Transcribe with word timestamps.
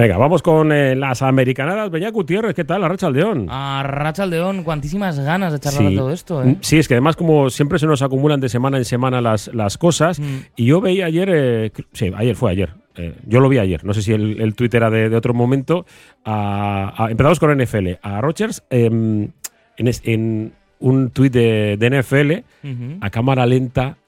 Venga, 0.00 0.16
vamos 0.16 0.40
con 0.40 0.72
eh, 0.72 0.96
las 0.96 1.20
americanadas. 1.20 1.90
Beñat 1.90 2.14
Gutiérrez, 2.14 2.54
¿qué 2.54 2.64
tal? 2.64 2.82
A 2.82 2.88
Rachaldeón. 2.88 3.48
A 3.50 3.82
Rachaldeón, 3.82 4.62
cuantísimas 4.64 5.18
ganas 5.20 5.52
de 5.52 5.58
charlar 5.58 5.90
de 5.90 5.94
todo 5.96 6.10
esto. 6.10 6.42
¿eh? 6.42 6.56
Sí, 6.62 6.78
es 6.78 6.88
que 6.88 6.94
además 6.94 7.16
como 7.16 7.50
siempre 7.50 7.78
se 7.78 7.86
nos 7.86 8.00
acumulan 8.00 8.40
de 8.40 8.48
semana 8.48 8.78
en 8.78 8.86
semana 8.86 9.20
las, 9.20 9.52
las 9.52 9.76
cosas. 9.76 10.18
Mm. 10.18 10.24
Y 10.56 10.64
yo 10.64 10.80
veía 10.80 11.04
ayer, 11.04 11.28
eh, 11.30 11.70
sí, 11.92 12.10
ayer 12.16 12.34
fue 12.34 12.52
ayer. 12.52 12.70
eh, 12.96 13.14
yo 13.26 13.40
lo 13.40 13.50
vi 13.50 13.58
ayer, 13.58 13.84
no 13.84 13.92
sé 13.92 14.00
si 14.00 14.14
el, 14.14 14.40
el 14.40 14.54
tuit 14.54 14.72
era 14.72 14.88
de, 14.88 15.10
de 15.10 15.16
otro 15.16 15.34
momento. 15.34 15.84
a- 16.24 16.94
a- 16.96 17.10
empezamos 17.10 17.38
con 17.38 17.54
NFL. 17.54 17.98
A 18.00 18.22
Rogers, 18.22 18.62
em, 18.70 19.28
en, 19.76 20.52
un 20.78 21.10
tuit 21.10 21.30
de, 21.30 21.76
de 21.78 21.90
NFL, 22.00 23.02
a 23.02 23.10
cámara 23.10 23.44
lenta, 23.44 23.98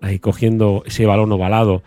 ahí 0.00 0.18
cogiendo 0.18 0.82
ese 0.86 1.04
balón 1.04 1.30
ovalado 1.30 1.82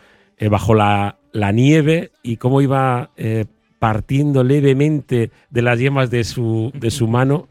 bajo 0.52 0.76
la, 0.76 1.16
la 1.34 1.52
nieve 1.52 2.12
y 2.24 2.38
cómo 2.38 2.62
iba 2.62 3.12
eh, 3.18 3.46
partiendo 3.80 4.44
levemente 4.44 5.32
de 5.50 5.62
las 5.62 5.80
yemas 5.80 6.10
de 6.12 6.24
su, 6.24 6.72
de 6.76 6.92
su 6.92 7.08
mano 7.08 7.48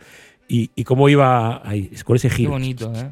y, 0.48 0.70
y 0.74 0.84
cómo 0.84 1.08
iba 1.08 1.66
ahí, 1.68 1.90
con 2.04 2.16
ese 2.16 2.28
Qué 2.28 2.34
giro. 2.36 2.50
bonito, 2.50 2.92
¿eh? 2.94 3.10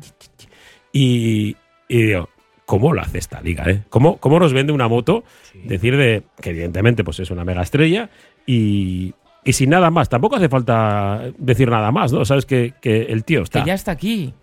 Y, 0.93 1.57
y 1.89 2.03
digo, 2.03 2.29
¿cómo 2.67 2.93
lo 2.93 3.01
hace 3.01 3.19
esta 3.19 3.41
liga? 3.41 3.65
Eh? 3.71 3.83
¿Cómo, 3.89 4.17
¿Cómo 4.19 4.39
nos 4.41 4.53
vende 4.53 4.73
una 4.73 4.89
moto? 4.89 5.25
Decir 5.65 5.97
de 5.97 6.25
que 6.41 6.51
evidentemente 6.51 7.05
pues 7.05 7.21
es 7.21 7.31
una 7.31 7.45
mega 7.45 7.63
estrella 7.63 8.11
y, 8.47 9.15
y 9.45 9.53
sin 9.53 9.71
nada 9.71 9.91
más. 9.91 10.09
Tampoco 10.09 10.37
hace 10.37 10.49
falta 10.49 11.23
decir 11.39 11.71
nada 11.71 11.93
más, 11.93 12.13
¿no? 12.13 12.25
Sabes 12.25 12.47
que, 12.47 12.75
que 12.81 13.03
el 13.03 13.25
tío 13.25 13.43
está. 13.43 13.61
Que 13.63 13.69
ya 13.69 13.75
está 13.75 13.93
aquí. 13.93 14.35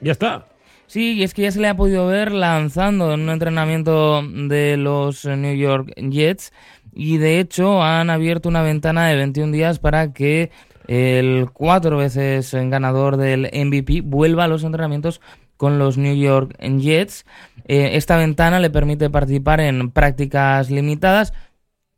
ya 0.00 0.12
está. 0.12 0.46
Sí, 0.86 1.14
y 1.14 1.22
es 1.22 1.34
que 1.34 1.42
ya 1.42 1.50
se 1.50 1.60
le 1.60 1.68
ha 1.68 1.76
podido 1.76 2.06
ver 2.06 2.32
lanzando 2.32 3.14
en 3.14 3.20
un 3.20 3.30
entrenamiento 3.30 4.22
de 4.22 4.76
los 4.76 5.24
New 5.24 5.56
York 5.56 5.92
Jets. 5.96 6.52
Y 6.92 7.18
de 7.18 7.40
hecho 7.40 7.82
han 7.82 8.10
abierto 8.10 8.48
una 8.48 8.62
ventana 8.62 9.08
de 9.08 9.16
21 9.16 9.52
días 9.52 9.78
para 9.78 10.12
que 10.12 10.50
el 10.86 11.48
cuatro 11.52 11.96
veces 11.96 12.54
ganador 12.54 13.16
del 13.16 13.50
MVP 13.52 14.02
vuelva 14.02 14.44
a 14.44 14.48
los 14.48 14.64
entrenamientos 14.64 15.20
con 15.56 15.78
los 15.78 15.98
New 15.98 16.14
York 16.14 16.56
Jets. 16.60 17.24
Eh, 17.66 17.90
esta 17.94 18.16
ventana 18.16 18.60
le 18.60 18.70
permite 18.70 19.10
participar 19.10 19.60
en 19.60 19.90
prácticas 19.90 20.70
limitadas, 20.70 21.32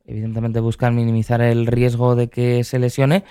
evidentemente 0.05 0.61
buscar 0.61 0.93
minimizar 0.93 1.41
el 1.41 1.67
riesgo 1.67 2.15
de 2.15 2.29
que 2.29 2.65
se 2.65 2.79
lesione 2.79 3.25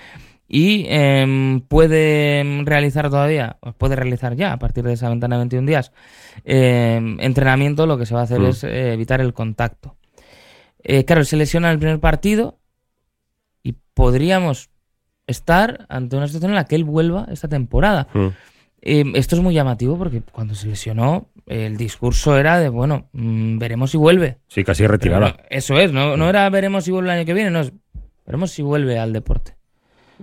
y 0.48 0.86
em, 0.88 1.60
puede 1.60 2.62
realizar 2.64 3.10
todavía, 3.10 3.56
puede 3.78 3.96
realizar 3.96 4.36
ya 4.36 4.52
a 4.52 4.58
partir 4.58 4.84
de 4.84 4.92
esa 4.92 5.08
ventana 5.08 5.36
de 5.36 5.40
21 5.40 5.66
días, 5.66 5.92
em, 6.44 7.18
entrenamiento, 7.20 7.86
lo 7.86 7.98
que 7.98 8.06
se 8.06 8.14
va 8.14 8.20
a 8.20 8.24
hacer 8.24 8.40
Mm. 8.40 8.46
es 8.46 8.64
eh, 8.64 8.92
evitar 8.92 9.20
el 9.20 9.32
contacto. 9.32 9.96
Eh, 10.82 11.04
claro, 11.04 11.24
se 11.24 11.36
lesiona 11.36 11.68
en 11.68 11.72
el 11.74 11.78
primer 11.80 11.98
partido 11.98 12.58
y 13.62 13.74
podríamos 13.94 14.70
estar 15.26 15.86
ante 15.88 16.16
una 16.16 16.28
situación 16.28 16.52
en 16.52 16.56
la 16.56 16.66
que 16.66 16.76
él 16.76 16.84
vuelva 16.84 17.26
esta 17.32 17.48
temporada. 17.48 18.06
Mm. 18.14 18.28
Esto 19.16 19.34
es 19.34 19.42
muy 19.42 19.52
llamativo 19.52 19.98
porque 19.98 20.22
cuando 20.22 20.54
se 20.54 20.68
lesionó 20.68 21.28
el 21.46 21.76
discurso 21.76 22.38
era 22.38 22.60
de, 22.60 22.68
bueno, 22.68 23.08
mm, 23.12 23.58
veremos 23.58 23.90
si 23.90 23.96
vuelve. 23.96 24.38
Sí, 24.46 24.62
casi 24.62 24.86
retirada. 24.86 25.38
eso 25.50 25.76
es, 25.80 25.92
no, 25.92 26.16
no 26.16 26.28
era 26.28 26.48
veremos 26.50 26.84
si 26.84 26.92
vuelve 26.92 27.10
el 27.10 27.16
año 27.18 27.26
que 27.26 27.34
viene, 27.34 27.50
no 27.50 27.60
es 27.62 27.72
veremos 28.24 28.52
si 28.52 28.62
vuelve 28.62 28.96
al 29.00 29.12
deporte. 29.12 29.55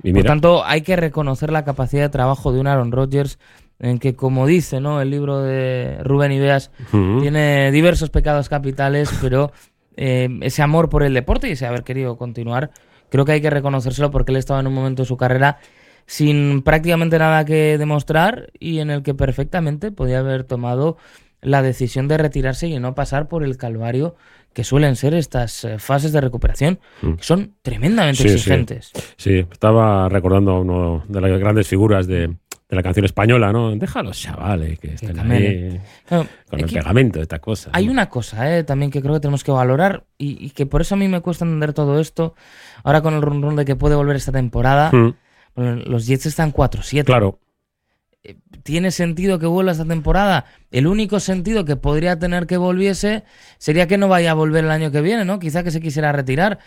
Y 0.01 0.13
Por 0.13 0.23
tanto, 0.23 0.65
hay 0.65 0.81
que 0.81 0.95
reconocer 0.95 1.51
la 1.51 1.63
capacidad 1.63 2.01
de 2.03 2.09
trabajo 2.09 2.51
de 2.51 2.59
un 2.59 2.67
Aaron 2.67 2.91
Rodgers 2.91 3.37
en 3.79 3.99
que, 3.99 4.15
como 4.15 4.47
dice 4.47 4.79
¿no? 4.79 5.01
el 5.01 5.09
libro 5.09 5.41
de 5.41 5.97
Rubén 6.03 6.31
Ibeas, 6.31 6.71
Ujú. 6.91 7.21
tiene 7.21 7.71
diversos 7.71 8.09
pecados 8.09 8.49
capitales, 8.49 9.11
pero 9.21 9.51
eh, 9.97 10.29
ese 10.41 10.61
amor 10.61 10.89
por 10.89 11.03
el 11.03 11.13
deporte 11.13 11.49
y 11.49 11.51
ese 11.51 11.67
haber 11.67 11.83
querido 11.83 12.17
continuar, 12.17 12.71
creo 13.09 13.25
que 13.25 13.33
hay 13.33 13.41
que 13.41 13.49
reconocérselo 13.49 14.09
porque 14.09 14.31
él 14.31 14.37
estaba 14.37 14.59
en 14.59 14.67
un 14.67 14.73
momento 14.73 15.03
de 15.03 15.07
su 15.07 15.17
carrera 15.17 15.59
sin 16.05 16.63
prácticamente 16.63 17.19
nada 17.19 17.45
que 17.45 17.77
demostrar 17.77 18.51
y 18.59 18.79
en 18.79 18.89
el 18.89 19.03
que 19.03 19.13
perfectamente 19.13 19.91
podía 19.91 20.19
haber 20.19 20.43
tomado 20.43 20.97
la 21.41 21.61
decisión 21.61 22.07
de 22.07 22.17
retirarse 22.17 22.67
y 22.67 22.79
no 22.79 22.95
pasar 22.95 23.27
por 23.27 23.43
el 23.43 23.57
calvario 23.57 24.15
que 24.53 24.63
suelen 24.63 24.95
ser 24.95 25.13
estas 25.13 25.63
eh, 25.65 25.79
fases 25.79 26.11
de 26.11 26.21
recuperación, 26.21 26.79
Mm. 27.01 27.13
que 27.13 27.23
son 27.23 27.55
tremendamente 27.61 28.23
Sí, 28.23 28.29
exigentes. 28.29 28.91
Sí, 29.17 29.45
estaba 29.51 30.07
recordando 30.09 30.51
a 30.51 30.59
uno 30.61 31.03
de 31.07 31.21
las 31.21 31.39
grandes 31.39 31.67
figuras 31.67 32.07
de, 32.07 32.27
de 32.27 32.75
la 32.75 32.81
canción 32.83 33.05
española, 33.05 33.51
¿no? 33.51 33.75
Deja 33.75 33.99
a 33.99 34.03
los 34.03 34.19
chavales 34.19 34.79
que 34.79 34.93
estén 34.93 35.15
camelen. 35.15 35.71
ahí 35.73 35.81
Claro, 36.05 36.27
con 36.49 36.59
el 36.59 36.65
pegamento 36.67 37.19
de 37.19 37.23
esta 37.23 37.39
cosa. 37.39 37.69
hay 37.73 37.85
¿no? 37.87 37.91
una 37.91 38.09
cosa 38.09 38.57
eh, 38.57 38.63
también 38.63 38.89
que 38.91 39.01
creo 39.01 39.13
que 39.15 39.19
tenemos 39.19 39.43
que 39.43 39.51
valorar 39.51 40.05
y, 40.17 40.43
y 40.45 40.49
que 40.51 40.65
por 40.65 40.81
eso 40.81 40.95
a 40.95 40.97
mí 40.97 41.07
me 41.07 41.21
cuesta 41.21 41.45
entender 41.45 41.73
todo 41.73 41.99
esto. 41.99 42.35
Ahora 42.83 43.01
con 43.01 43.13
el 43.13 43.21
run 43.21 43.41
run 43.41 43.55
de 43.55 43.65
que 43.65 43.75
puede 43.75 43.95
volver 43.95 44.15
esta 44.15 44.31
temporada, 44.31 44.91
Mm, 44.91 45.13
bueno, 45.55 45.75
los 45.85 46.07
Jets 46.07 46.25
están 46.25 46.51
4-7. 46.51 47.03
Claro, 47.05 47.37
¿Tiene 48.63 48.91
sentido 48.91 49.37
que 49.37 49.47
vuelva 49.47 49.73
esta 49.73 49.85
temporada? 49.85 50.45
El 50.71 50.87
único 50.87 51.19
sentido 51.19 51.65
que 51.65 51.75
podría 51.75 52.17
tener 52.19 52.47
que 52.47 52.55
volviese 52.55 53.23
sería 53.57 53.87
que 53.87 53.97
no 53.97 54.07
vaya 54.07 54.31
a 54.31 54.33
volver 54.33 54.63
el 54.63 54.71
año 54.71 54.91
que 54.91 55.01
viene, 55.01 55.25
¿no? 55.25 55.39
Quizá 55.39 55.63
que 55.63 55.71
se 55.71 55.81
quisiera 55.81 56.13
retirar. 56.13 56.59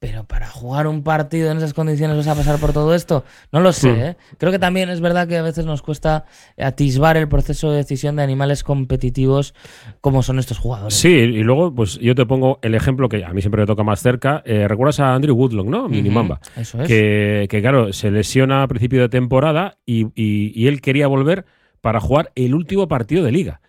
Pero 0.00 0.24
para 0.24 0.48
jugar 0.48 0.86
un 0.86 1.02
partido 1.02 1.50
en 1.50 1.58
esas 1.58 1.74
condiciones 1.74 2.16
vas 2.16 2.26
a 2.26 2.34
pasar 2.34 2.58
por 2.58 2.72
todo 2.72 2.94
esto, 2.94 3.22
no 3.52 3.60
lo 3.60 3.70
sé. 3.70 3.92
Hmm. 3.92 4.00
¿eh? 4.00 4.16
Creo 4.38 4.50
que 4.50 4.58
también 4.58 4.88
es 4.88 5.02
verdad 5.02 5.28
que 5.28 5.36
a 5.36 5.42
veces 5.42 5.66
nos 5.66 5.82
cuesta 5.82 6.24
atisbar 6.58 7.18
el 7.18 7.28
proceso 7.28 7.70
de 7.70 7.76
decisión 7.76 8.16
de 8.16 8.22
animales 8.22 8.64
competitivos 8.64 9.54
como 10.00 10.22
son 10.22 10.38
estos 10.38 10.58
jugadores. 10.58 10.94
sí, 10.94 11.08
y 11.10 11.42
luego 11.42 11.74
pues 11.74 11.98
yo 11.98 12.14
te 12.14 12.24
pongo 12.24 12.58
el 12.62 12.74
ejemplo 12.74 13.10
que 13.10 13.26
a 13.26 13.32
mí 13.34 13.42
siempre 13.42 13.60
me 13.60 13.66
toca 13.66 13.82
más 13.82 14.00
cerca. 14.00 14.42
Eh, 14.46 14.66
¿Recuerdas 14.66 15.00
a 15.00 15.14
Andrew 15.14 15.36
Woodlock, 15.36 15.66
no? 15.66 15.86
Minimamba. 15.86 16.40
Eso 16.56 16.80
es. 16.80 16.88
Que, 16.88 17.46
que, 17.50 17.60
claro, 17.60 17.92
se 17.92 18.10
lesiona 18.10 18.62
a 18.62 18.68
principio 18.68 19.02
de 19.02 19.10
temporada 19.10 19.76
y, 19.84 20.06
y- 20.14 20.50
y 20.54 20.66
él 20.68 20.80
quería 20.80 21.08
volver 21.08 21.44
para 21.82 22.00
jugar 22.00 22.32
el 22.36 22.54
último 22.54 22.88
partido 22.88 23.22
de 23.22 23.32
liga. 23.32 23.60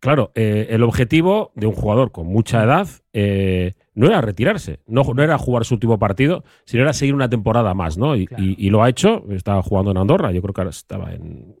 Claro, 0.00 0.32
eh, 0.34 0.66
el 0.70 0.82
objetivo 0.82 1.52
de 1.54 1.68
un 1.68 1.74
jugador 1.74 2.10
con 2.10 2.26
mucha 2.26 2.64
edad 2.64 2.88
eh, 3.12 3.74
no 3.96 4.06
era 4.06 4.20
retirarse, 4.20 4.78
no, 4.86 5.02
no 5.12 5.22
era 5.22 5.36
jugar 5.38 5.64
su 5.64 5.74
último 5.74 5.98
partido, 5.98 6.44
sino 6.64 6.84
era 6.84 6.92
seguir 6.92 7.14
una 7.14 7.28
temporada 7.28 7.74
más, 7.74 7.98
¿no? 7.98 8.14
Y, 8.14 8.26
Claro. 8.28 8.44
y- 8.44 8.54
y 8.58 8.70
lo 8.70 8.82
ha 8.84 8.88
hecho, 8.88 9.24
estaba 9.30 9.60
jugando 9.62 9.90
en 9.90 9.96
Andorra, 9.96 10.30
yo 10.30 10.40
creo 10.42 10.54
que 10.54 10.60
ahora 10.60 10.70
estaba 10.70 11.12
en... 11.12 11.56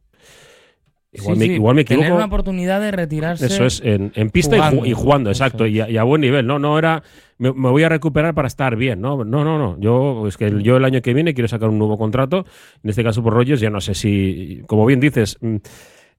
Igual, 1.12 1.36
Sí, 1.36 1.38
me, 1.40 1.46
sí, 1.46 1.52
igual 1.52 1.74
me 1.76 1.84
Tener 1.84 2.00
equivoco. 2.02 2.16
una 2.16 2.26
oportunidad 2.26 2.78
de 2.80 2.90
retirarse. 2.90 3.46
Eso 3.46 3.64
es, 3.64 3.80
en, 3.82 4.12
en 4.16 4.28
pista 4.28 4.56
y 4.56 4.60
ju- 4.60 4.64
jugando, 4.70 4.86
y, 4.86 4.92
jugando, 4.92 5.30
eso 5.30 5.44
exacto, 5.44 5.64
es. 5.64 5.72
y 5.72 5.80
a, 5.80 5.88
y 5.88 5.96
a 5.96 6.02
buen 6.02 6.20
nivel, 6.20 6.46
¿no? 6.46 6.58
No 6.58 6.78
era, 6.78 7.02
me, 7.38 7.52
me 7.54 7.70
voy 7.70 7.82
a 7.84 7.88
recuperar 7.88 8.34
para 8.34 8.48
estar 8.48 8.76
bien, 8.76 9.00
¿no? 9.00 9.24
No, 9.24 9.42
no, 9.42 9.58
no. 9.58 9.80
Yo, 9.80 10.26
es 10.28 10.36
que 10.36 10.44
el- 10.46 10.62
yo 10.62 10.76
el 10.76 10.84
año 10.84 11.00
que 11.00 11.14
viene 11.14 11.32
quiero 11.32 11.48
sacar 11.48 11.70
un 11.70 11.78
nuevo 11.78 11.96
contrato, 11.96 12.44
en 12.82 12.90
este 12.90 13.02
caso 13.02 13.22
por 13.22 13.32
Rogers, 13.32 13.60
ya 13.60 13.70
no 13.70 13.80
sé 13.80 13.94
si, 13.94 14.62
como 14.66 14.84
bien 14.84 15.00
dices, 15.00 15.38
mm, 15.40 15.56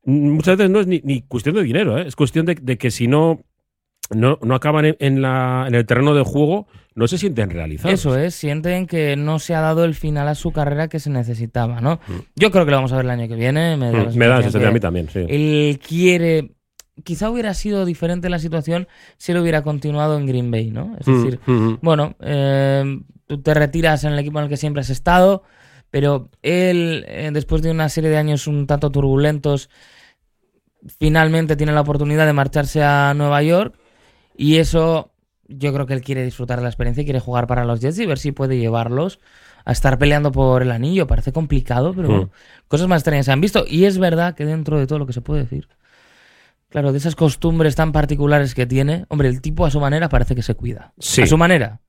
muchas 0.05 0.57
veces 0.57 0.71
no 0.71 0.79
es 0.79 0.87
ni, 0.87 0.99
ni 1.03 1.21
cuestión 1.21 1.53
de 1.55 1.61
dinero, 1.63 1.99
¿eh? 1.99 2.05
es 2.07 2.15
cuestión 2.15 2.47
de, 2.47 2.55
de 2.55 2.77
que 2.79 2.89
si 2.89 3.07
no, 3.07 3.41
no, 4.15 4.39
no 4.41 4.55
acaban 4.55 4.85
en, 4.85 4.95
en 4.99 5.21
la, 5.21 5.65
en 5.67 5.75
el 5.75 5.85
terreno 5.85 6.13
de 6.13 6.23
juego, 6.23 6.67
no 6.95 7.07
se 7.07 7.17
sienten 7.17 7.49
realizados. 7.51 7.99
Eso 7.99 8.17
es, 8.17 8.33
sienten 8.33 8.87
que 8.87 9.15
no 9.15 9.37
se 9.39 9.53
ha 9.53 9.61
dado 9.61 9.83
el 9.85 9.93
final 9.93 10.27
a 10.27 10.35
su 10.35 10.51
carrera 10.51 10.87
que 10.87 10.99
se 10.99 11.09
necesitaba, 11.09 11.79
¿no? 11.81 11.99
Yo 12.35 12.49
creo 12.51 12.65
que 12.65 12.71
lo 12.71 12.77
vamos 12.77 12.91
a 12.93 12.95
ver 12.95 13.05
el 13.05 13.11
año 13.11 13.27
que 13.27 13.35
viene. 13.35 13.77
Me 13.77 13.91
da, 13.91 14.03
Mm, 14.05 14.15
me 14.17 14.27
da 14.27 14.37
a 14.37 14.71
mí 14.71 14.79
también, 14.79 15.07
sí. 15.09 15.25
Él 15.27 15.79
quiere. 15.87 16.51
Quizá 17.03 17.29
hubiera 17.29 17.53
sido 17.53 17.85
diferente 17.85 18.27
la 18.29 18.39
situación 18.39 18.87
si 19.17 19.31
él 19.31 19.37
hubiera 19.37 19.61
continuado 19.61 20.17
en 20.17 20.25
Green 20.25 20.49
Bay, 20.49 20.71
¿no? 20.71 20.95
Es 20.99 21.07
Mm, 21.07 21.23
decir, 21.23 21.39
mm, 21.45 21.73
bueno, 21.83 22.15
eh, 22.21 22.99
tú 23.27 23.39
te 23.41 23.53
retiras 23.53 24.03
en 24.03 24.13
el 24.13 24.19
equipo 24.19 24.39
en 24.39 24.45
el 24.45 24.49
que 24.49 24.57
siempre 24.57 24.81
has 24.81 24.89
estado, 24.89 25.43
pero 25.91 26.31
él, 26.41 27.05
eh, 27.07 27.29
después 27.31 27.61
de 27.61 27.69
una 27.69 27.89
serie 27.89 28.09
de 28.09 28.17
años 28.17 28.47
un 28.47 28.65
tanto 28.65 28.89
turbulentos, 28.91 29.69
finalmente 30.99 31.55
tiene 31.55 31.71
la 31.73 31.81
oportunidad 31.81 32.25
de 32.25 32.33
marcharse 32.33 32.83
a 32.83 33.13
Nueva 33.15 33.43
York 33.43 33.75
y 34.37 34.57
eso 34.57 35.11
yo 35.47 35.73
creo 35.73 35.85
que 35.85 35.93
él 35.93 36.01
quiere 36.01 36.23
disfrutar 36.23 36.59
de 36.59 36.63
la 36.63 36.69
experiencia 36.69 37.01
y 37.01 37.05
quiere 37.05 37.19
jugar 37.19 37.47
para 37.47 37.65
los 37.65 37.79
Jets 37.79 37.99
y 37.99 38.05
ver 38.05 38.19
si 38.19 38.31
puede 38.31 38.57
llevarlos 38.57 39.19
a 39.65 39.71
estar 39.71 39.97
peleando 39.97 40.31
por 40.31 40.61
el 40.61 40.71
anillo. 40.71 41.07
Parece 41.07 41.31
complicado, 41.31 41.93
pero 41.93 42.07
Mm. 42.09 42.11
bueno, 42.11 42.29
cosas 42.67 42.87
más 42.87 42.99
extrañas 42.99 43.25
se 43.25 43.31
han 43.31 43.41
visto 43.41 43.65
y 43.67 43.85
es 43.85 43.97
verdad 43.97 44.35
que 44.35 44.45
dentro 44.45 44.77
de 44.79 44.87
todo 44.87 44.99
lo 44.99 45.05
que 45.05 45.13
se 45.13 45.21
puede 45.21 45.41
decir, 45.41 45.67
claro, 46.69 46.91
de 46.91 46.97
esas 46.97 47.15
costumbres 47.15 47.75
tan 47.75 47.91
particulares 47.93 48.53
que 48.55 48.65
tiene, 48.65 49.05
hombre, 49.09 49.29
el 49.29 49.41
tipo 49.41 49.65
a 49.65 49.71
su 49.71 49.79
manera 49.79 50.09
parece 50.09 50.35
que 50.35 50.41
se 50.43 50.53
cuida. 50.55 50.93
Sí. 50.99 51.21
A 51.21 51.27
su 51.27 51.37
manera. 51.37 51.79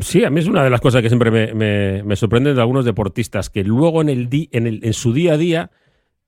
Sí, 0.00 0.24
a 0.24 0.30
mí 0.30 0.40
es 0.40 0.46
una 0.46 0.62
de 0.64 0.70
las 0.70 0.80
cosas 0.80 1.02
que 1.02 1.08
siempre 1.08 1.30
me, 1.30 1.54
me, 1.54 2.02
me 2.02 2.16
sorprenden 2.16 2.54
de 2.54 2.60
algunos 2.60 2.84
deportistas, 2.84 3.48
que 3.48 3.64
luego 3.64 4.02
en, 4.02 4.08
el 4.10 4.28
di- 4.28 4.48
en, 4.52 4.66
el, 4.66 4.80
en 4.82 4.92
su 4.92 5.12
día 5.12 5.34
a 5.34 5.36
día 5.36 5.70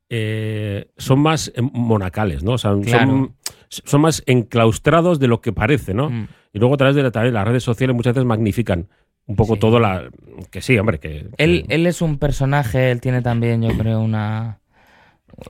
eh, 0.09 0.89
son 0.97 1.21
más 1.21 1.49
eh, 1.55 1.61
monacales, 1.63 2.43
¿no? 2.43 2.53
O 2.53 2.59
sea, 2.59 2.75
Claro. 2.83 3.07
son, 3.11 3.35
son 3.69 4.01
más 4.03 4.23
enclaustrados 4.27 5.19
de 5.19 5.29
lo 5.29 5.41
que 5.41 5.53
parece, 5.53 5.95
¿no? 5.95 6.11
Mm. 6.11 6.29
Y 6.53 6.59
luego 6.59 6.75
a 6.75 6.79
través 6.79 6.97
de 6.97 7.03
la- 7.03 7.11
también 7.11 7.35
las 7.35 7.47
redes 7.47 7.63
sociales 7.63 7.95
muchas 7.95 8.15
veces 8.15 8.27
magnifican 8.27 8.89
un 9.27 9.37
poco 9.37 9.55
Sí. 9.55 9.61
todo 9.61 9.81
la... 9.81 10.09
Que 10.51 10.61
sí, 10.63 10.79
hombre, 10.79 10.99
que... 11.01 11.29
que- 11.37 11.45
Él, 11.45 11.67
él 11.69 11.87
es 11.87 12.01
un 12.03 12.19
personaje, 12.19 12.91
él 12.93 13.01
tiene 13.01 13.23
también, 13.23 13.61
yo 13.63 13.77
creo, 13.77 14.01
una... 14.01 14.61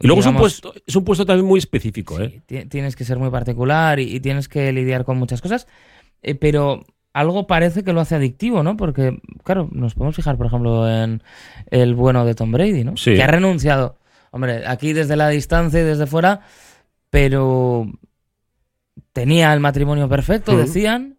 y 0.01 0.07
luego 0.07 0.21
es 0.21 0.27
un, 0.27 0.37
puesto, 0.37 0.73
es 0.87 0.97
un 0.97 1.05
puesto 1.05 1.27
también 1.27 1.47
muy 1.47 1.59
específico, 1.59 2.19
¿eh? 2.21 2.31
sí, 2.31 2.41
ti- 2.47 2.65
tienes 2.67 2.97
que 2.97 3.05
ser 3.05 3.19
muy 3.19 3.31
particular 3.31 4.01
y, 4.01 4.15
y 4.17 4.21
tienes 4.21 4.49
que 4.49 4.73
lidiar 4.73 5.05
con 5.05 5.19
muchas 5.19 5.43
cosas, 5.43 5.67
eh, 6.23 6.35
pero 6.35 6.85
algo 7.12 7.47
parece 7.47 7.85
que 7.85 7.93
lo 7.93 8.01
hace 8.01 8.15
adictivo, 8.15 8.62
¿no? 8.62 8.77
Porque, 8.77 9.19
claro, 9.45 9.69
nos 9.73 9.95
podemos 9.95 10.17
fijar, 10.17 10.37
por 10.39 10.47
ejemplo, 10.47 10.89
en 10.91 11.23
el 11.71 11.95
bueno 11.95 12.25
de 12.25 12.35
Tom 12.35 12.53
Brady, 12.53 12.83
¿no? 12.85 12.97
Sí. 12.97 13.15
Que 13.15 13.23
ha 13.23 13.27
renunciado. 13.27 13.97
Hombre, 14.33 14.67
aquí 14.67 14.93
desde 14.93 15.17
la 15.17 15.29
distancia 15.29 15.81
y 15.81 15.85
desde 15.85 16.07
fuera, 16.07 16.41
pero 17.11 17.87
tenía 19.17 19.53
el 19.55 19.61
matrimonio 19.61 20.09
perfecto, 20.11 20.55
decían, 20.55 21.17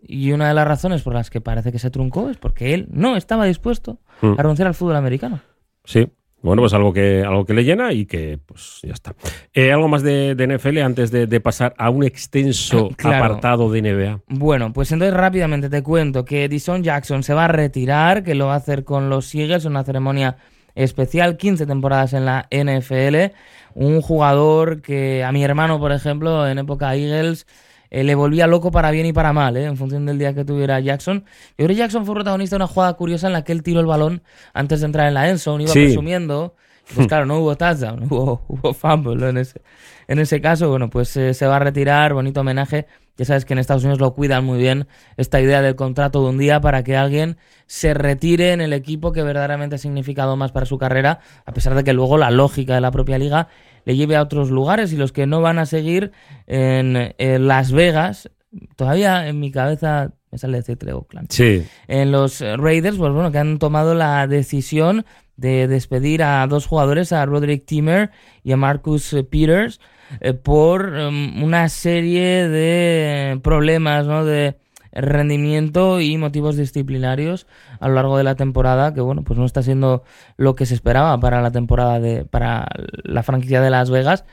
y 0.00 0.30
una 0.30 0.46
de 0.46 0.54
las 0.54 0.66
razones 0.66 1.02
por 1.02 1.12
las 1.14 1.28
que 1.28 1.40
parece 1.40 1.72
que 1.72 1.80
se 1.80 1.90
truncó 1.90 2.30
es 2.30 2.36
porque 2.36 2.72
él 2.72 2.86
no 2.92 3.16
estaba 3.16 3.44
dispuesto 3.46 3.98
Mm. 4.22 4.34
a 4.38 4.42
renunciar 4.42 4.68
al 4.68 4.74
fútbol 4.74 4.94
americano. 4.94 5.40
Sí. 5.84 6.08
Bueno, 6.42 6.62
pues 6.62 6.72
algo 6.74 6.92
que, 6.92 7.22
algo 7.26 7.44
que 7.44 7.54
le 7.54 7.64
llena 7.64 7.92
y 7.92 8.06
que, 8.06 8.38
pues 8.46 8.78
ya 8.82 8.92
está. 8.92 9.14
Eh, 9.52 9.72
algo 9.72 9.88
más 9.88 10.02
de, 10.04 10.34
de 10.36 10.46
NFL 10.46 10.78
antes 10.78 11.10
de, 11.10 11.26
de 11.26 11.40
pasar 11.40 11.74
a 11.78 11.90
un 11.90 12.04
extenso 12.04 12.88
Claro. 12.96 13.24
apartado 13.24 13.70
de 13.70 13.82
NBA. 13.82 14.20
Bueno, 14.28 14.72
pues 14.72 14.90
entonces 14.92 15.16
rápidamente 15.16 15.68
te 15.68 15.82
cuento 15.82 16.24
que 16.24 16.48
Dishon 16.48 16.82
Jackson 16.84 17.22
se 17.24 17.34
va 17.34 17.44
a 17.46 17.48
retirar, 17.48 18.22
que 18.22 18.34
lo 18.36 18.46
va 18.46 18.54
a 18.54 18.58
hacer 18.58 18.84
con 18.84 19.08
los 19.10 19.32
Eagles, 19.34 19.64
una 19.64 19.82
ceremonia 19.84 20.36
especial, 20.74 21.36
15 21.36 21.66
temporadas 21.66 22.12
en 22.12 22.24
la 22.24 22.46
NFL, 22.50 23.32
un 23.74 24.00
jugador 24.02 24.82
que 24.82 25.24
a 25.24 25.32
mi 25.32 25.42
hermano, 25.44 25.78
por 25.78 25.92
ejemplo, 25.92 26.46
en 26.48 26.58
época 26.58 26.94
Eagles, 26.94 27.46
eh, 27.90 28.04
le 28.04 28.14
volvía 28.14 28.46
loco 28.46 28.70
para 28.70 28.90
bien 28.90 29.04
y 29.06 29.12
para 29.12 29.32
mal, 29.32 29.56
eh, 29.56 29.64
en 29.64 29.76
función 29.76 30.06
del 30.06 30.18
día 30.18 30.34
que 30.34 30.44
tuviera 30.44 30.80
Jackson. 30.80 31.24
Yo 31.50 31.56
creo 31.66 31.68
que 31.68 31.74
Jackson 31.76 32.06
fue 32.06 32.14
protagonista 32.14 32.56
de 32.56 32.58
una 32.64 32.66
jugada 32.66 32.94
curiosa 32.94 33.26
en 33.26 33.34
la 33.34 33.44
que 33.44 33.52
él 33.52 33.62
tiró 33.62 33.80
el 33.80 33.86
balón 33.86 34.22
antes 34.54 34.80
de 34.80 34.86
entrar 34.86 35.08
en 35.08 35.14
la 35.14 35.28
endzone, 35.28 35.64
iba 35.64 35.72
Sí. 35.72 35.84
presumiendo. 35.84 36.54
Pues 36.94 37.06
claro, 37.06 37.26
no 37.26 37.38
hubo 37.38 37.56
touchdown, 37.56 38.04
hubo, 38.10 38.44
hubo 38.48 38.74
fumble 38.74 39.28
en 39.28 39.38
ese, 39.38 39.60
en 40.08 40.18
ese 40.18 40.40
caso. 40.40 40.68
Bueno, 40.68 40.90
pues 40.90 41.16
eh, 41.16 41.32
se 41.34 41.46
va 41.46 41.56
a 41.56 41.58
retirar, 41.60 42.12
bonito 42.14 42.40
homenaje. 42.40 42.86
Ya 43.16 43.24
sabes 43.26 43.44
que 43.44 43.52
en 43.52 43.58
Estados 43.58 43.82
Unidos 43.84 44.00
lo 44.00 44.14
cuidan 44.14 44.44
muy 44.44 44.58
bien 44.58 44.88
esta 45.16 45.40
idea 45.40 45.60
del 45.62 45.76
contrato 45.76 46.22
de 46.22 46.30
un 46.30 46.38
día 46.38 46.60
para 46.60 46.82
que 46.82 46.96
alguien 46.96 47.36
se 47.66 47.92
retire 47.94 48.52
en 48.52 48.60
el 48.62 48.72
equipo 48.72 49.12
que 49.12 49.22
verdaderamente 49.22 49.76
ha 49.76 49.78
significado 49.78 50.36
más 50.36 50.50
para 50.50 50.64
su 50.66 50.78
carrera, 50.78 51.20
a 51.44 51.52
pesar 51.52 51.74
de 51.74 51.84
que 51.84 51.92
luego 51.92 52.16
la 52.18 52.30
lógica 52.30 52.74
de 52.74 52.80
la 52.80 52.90
propia 52.90 53.18
liga 53.18 53.48
le 53.84 53.96
lleve 53.96 54.16
a 54.16 54.22
otros 54.22 54.50
lugares 54.50 54.92
y 54.92 54.96
los 54.96 55.12
que 55.12 55.26
no 55.26 55.40
van 55.42 55.58
a 55.58 55.66
seguir 55.66 56.12
en, 56.46 57.14
en 57.18 57.48
Las 57.48 57.70
Vegas, 57.72 58.30
todavía 58.76 59.28
en 59.28 59.40
mi 59.40 59.50
cabeza 59.50 60.12
me 60.30 60.38
sale 60.38 60.58
decirle 60.58 60.94
Oakland 60.94 61.28
Sí. 61.30 61.66
en 61.88 62.12
los 62.12 62.40
Raiders, 62.40 62.96
pues 62.96 63.12
bueno, 63.12 63.30
que 63.30 63.38
han 63.38 63.58
tomado 63.58 63.94
la 63.94 64.26
decisión 64.26 65.04
de 65.42 65.66
despedir 65.66 66.22
a 66.22 66.46
dos 66.46 66.66
jugadores, 66.66 67.12
a 67.12 67.26
Roderick 67.26 67.66
Timmer 67.66 68.10
y 68.44 68.52
a 68.52 68.56
Marcus 68.56 69.12
eh, 69.12 69.24
Peters, 69.24 69.80
eh, 70.20 70.32
por 70.34 70.96
em, 70.96 71.42
una 71.42 71.68
serie 71.68 72.48
de 72.48 73.40
problemas, 73.42 74.06
¿no? 74.06 74.24
De 74.24 74.56
rendimiento 74.92 76.00
y 76.00 76.16
motivos 76.18 76.56
disciplinarios 76.56 77.46
a 77.80 77.88
lo 77.88 77.94
largo 77.94 78.18
de 78.18 78.24
la 78.24 78.34
temporada, 78.34 78.94
que 78.94 79.00
bueno, 79.00 79.22
pues 79.22 79.38
no 79.38 79.46
está 79.46 79.62
siendo 79.62 80.04
lo 80.36 80.54
que 80.54 80.66
se 80.66 80.74
esperaba 80.74 81.18
para 81.18 81.42
la 81.42 81.50
temporada 81.50 81.98
de, 81.98 82.24
para 82.24 82.68
la 83.02 83.22
franquicia 83.22 83.60
de 83.60 83.70
Las 83.70 83.90
Vegas, 83.90 84.24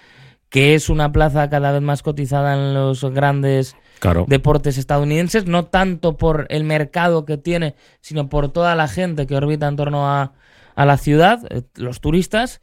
que 0.50 0.76
es 0.76 0.90
una 0.90 1.12
plaza 1.12 1.50
cada 1.50 1.72
vez 1.72 1.82
más 1.82 2.04
cotizada 2.04 2.54
en 2.56 2.74
los 2.74 3.04
grandes 3.06 3.76
Claro. 4.00 4.26
deportes 4.28 4.78
estadounidenses, 4.78 5.46
no 5.46 5.66
tanto 5.66 6.16
por 6.18 6.48
el 6.50 6.64
mercado 6.64 7.26
que 7.26 7.38
tiene, 7.38 7.76
sino 8.00 8.30
por 8.30 8.50
toda 8.50 8.74
la 8.76 8.88
gente 8.88 9.28
que 9.28 9.36
orbita 9.36 9.68
en 9.68 9.76
torno 9.76 10.10
a, 10.10 10.32
a 10.80 10.86
la 10.86 10.96
ciudad, 10.96 11.46
eh, 11.50 11.64
los 11.76 12.00
turistas, 12.00 12.62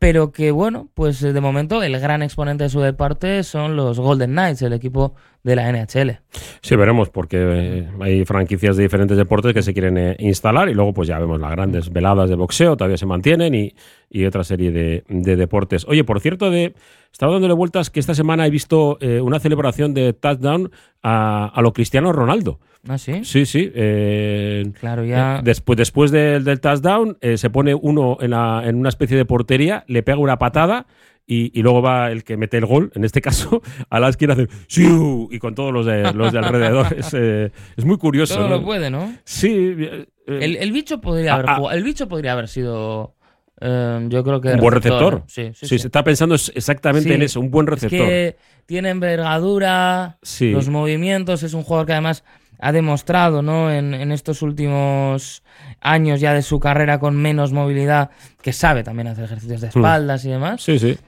pero 0.00 0.32
que 0.32 0.50
bueno, 0.50 0.88
pues 0.94 1.22
eh, 1.22 1.32
de 1.32 1.40
momento 1.40 1.80
el 1.80 1.96
gran 2.00 2.24
exponente 2.24 2.64
de 2.64 2.70
su 2.70 2.80
deporte 2.80 3.44
son 3.44 3.76
los 3.76 4.00
Golden 4.00 4.32
Knights, 4.32 4.62
el 4.62 4.72
equipo 4.72 5.14
de 5.44 5.54
la 5.54 5.70
NHL. 5.70 6.18
Sí, 6.60 6.74
veremos, 6.74 7.08
porque 7.08 7.36
eh, 7.38 7.88
hay 8.00 8.24
franquicias 8.24 8.76
de 8.76 8.82
diferentes 8.82 9.16
deportes 9.16 9.54
que 9.54 9.62
se 9.62 9.72
quieren 9.72 10.16
instalar 10.18 10.68
y 10.68 10.74
luego 10.74 10.92
pues 10.92 11.06
ya 11.06 11.20
vemos 11.20 11.38
las 11.38 11.52
grandes 11.52 11.92
veladas 11.92 12.28
de 12.28 12.34
boxeo, 12.34 12.76
todavía 12.76 12.96
se 12.96 13.06
mantienen 13.06 13.54
y, 13.54 13.76
y 14.10 14.24
otra 14.24 14.42
serie 14.42 14.72
de, 14.72 15.04
de 15.08 15.36
deportes. 15.36 15.86
Oye, 15.86 16.02
por 16.02 16.18
cierto, 16.18 16.50
de 16.50 16.74
estaba 17.12 17.34
dándole 17.34 17.54
vueltas 17.54 17.90
que 17.90 18.00
esta 18.00 18.16
semana 18.16 18.44
he 18.44 18.50
visto 18.50 18.98
una 19.22 19.38
celebración 19.38 19.94
de 19.94 20.12
touchdown 20.12 20.72
a 21.02 21.60
lo 21.62 21.72
Cristiano 21.72 22.12
Ronaldo. 22.12 22.58
¿Ah, 22.88 22.98
sí? 22.98 23.24
Sí, 23.24 23.46
sí. 23.46 23.70
eh, 23.74 24.64
Claro, 24.80 25.04
ya... 25.04 25.40
después 25.42 25.76
después 25.76 26.10
del, 26.10 26.44
del 26.44 26.60
touchdown 26.60 27.18
eh, 27.20 27.36
se 27.38 27.50
pone 27.50 27.74
uno 27.74 28.18
en, 28.20 28.30
la- 28.30 28.62
en 28.64 28.76
una 28.76 28.88
especie 28.88 29.16
de 29.16 29.24
portería, 29.24 29.84
le 29.88 30.02
pega 30.02 30.18
una 30.18 30.38
patada 30.38 30.86
y, 31.26 31.50
y 31.58 31.62
luego 31.62 31.82
va 31.82 32.12
el 32.12 32.22
que 32.22 32.36
mete 32.36 32.56
el 32.58 32.66
gol, 32.66 32.92
en 32.94 33.04
este 33.04 33.20
caso, 33.28 33.60
a 33.90 33.98
la 33.98 34.08
esquina 34.08 34.34
hace 34.34 34.46
¡siu! 34.68 35.28
y 35.32 35.38
con 35.40 35.54
todos 35.56 35.72
los 35.72 35.84
de, 35.86 36.12
los 36.12 36.32
de 36.32 36.38
alrededor. 36.38 36.86
Es, 36.96 37.12
eh, 37.14 37.50
es 37.76 37.84
muy 37.84 37.98
curioso. 37.98 38.36
Todo 38.36 38.48
¿no? 38.48 38.56
lo 38.58 38.64
puede, 38.64 38.90
¿no? 38.90 39.12
Sí. 39.24 39.74
eh, 39.78 40.06
El, 40.26 40.56
el 40.56 40.70
bicho 40.72 41.00
podría 41.00 41.34
haber 41.34 41.46
ah. 41.50 41.56
jugado- 41.56 41.76
el 41.76 41.82
bicho 41.82 42.06
podría 42.06 42.32
haber 42.32 42.46
sido 42.48 43.14
eh, 43.60 44.06
yo 44.10 44.22
creo 44.22 44.40
que 44.40 44.50
un 44.50 44.60
buen 44.60 44.74
receptor. 44.74 45.22
Sí, 45.26 45.46
sí, 45.46 45.54
Sí, 45.54 45.66
sí. 45.66 45.78
se 45.80 45.88
está 45.88 46.04
pensando 46.04 46.34
exactamente 46.34 47.12
en 47.14 47.22
eso, 47.22 47.40
un 47.40 47.50
buen 47.50 47.66
Es 47.66 47.70
receptor. 47.74 48.06
que 48.06 48.36
tiene 48.66 48.90
envergadura, 48.90 50.18
Sí. 50.22 50.50
los 50.52 50.68
movimientos, 50.68 51.42
es 51.42 51.54
un 51.54 51.62
jugador 51.62 51.86
que 51.86 51.92
además 51.92 52.22
ha 52.58 52.72
demostrado, 52.72 53.42
¿no? 53.42 53.70
En, 53.70 53.94
en 53.94 54.12
estos 54.12 54.42
últimos 54.42 55.42
años 55.80 56.20
ya 56.20 56.34
de 56.34 56.42
su 56.42 56.60
carrera 56.60 56.98
con 56.98 57.16
menos 57.16 57.52
movilidad, 57.52 58.10
que 58.42 58.52
sabe 58.52 58.82
también 58.82 59.08
hacer 59.08 59.24
ejercicios 59.24 59.60
de 59.60 59.68
espaldas 59.68 60.24
y 60.24 60.30
demás. 60.30 60.62
Sí, 60.62 60.78
sí. 60.78 60.98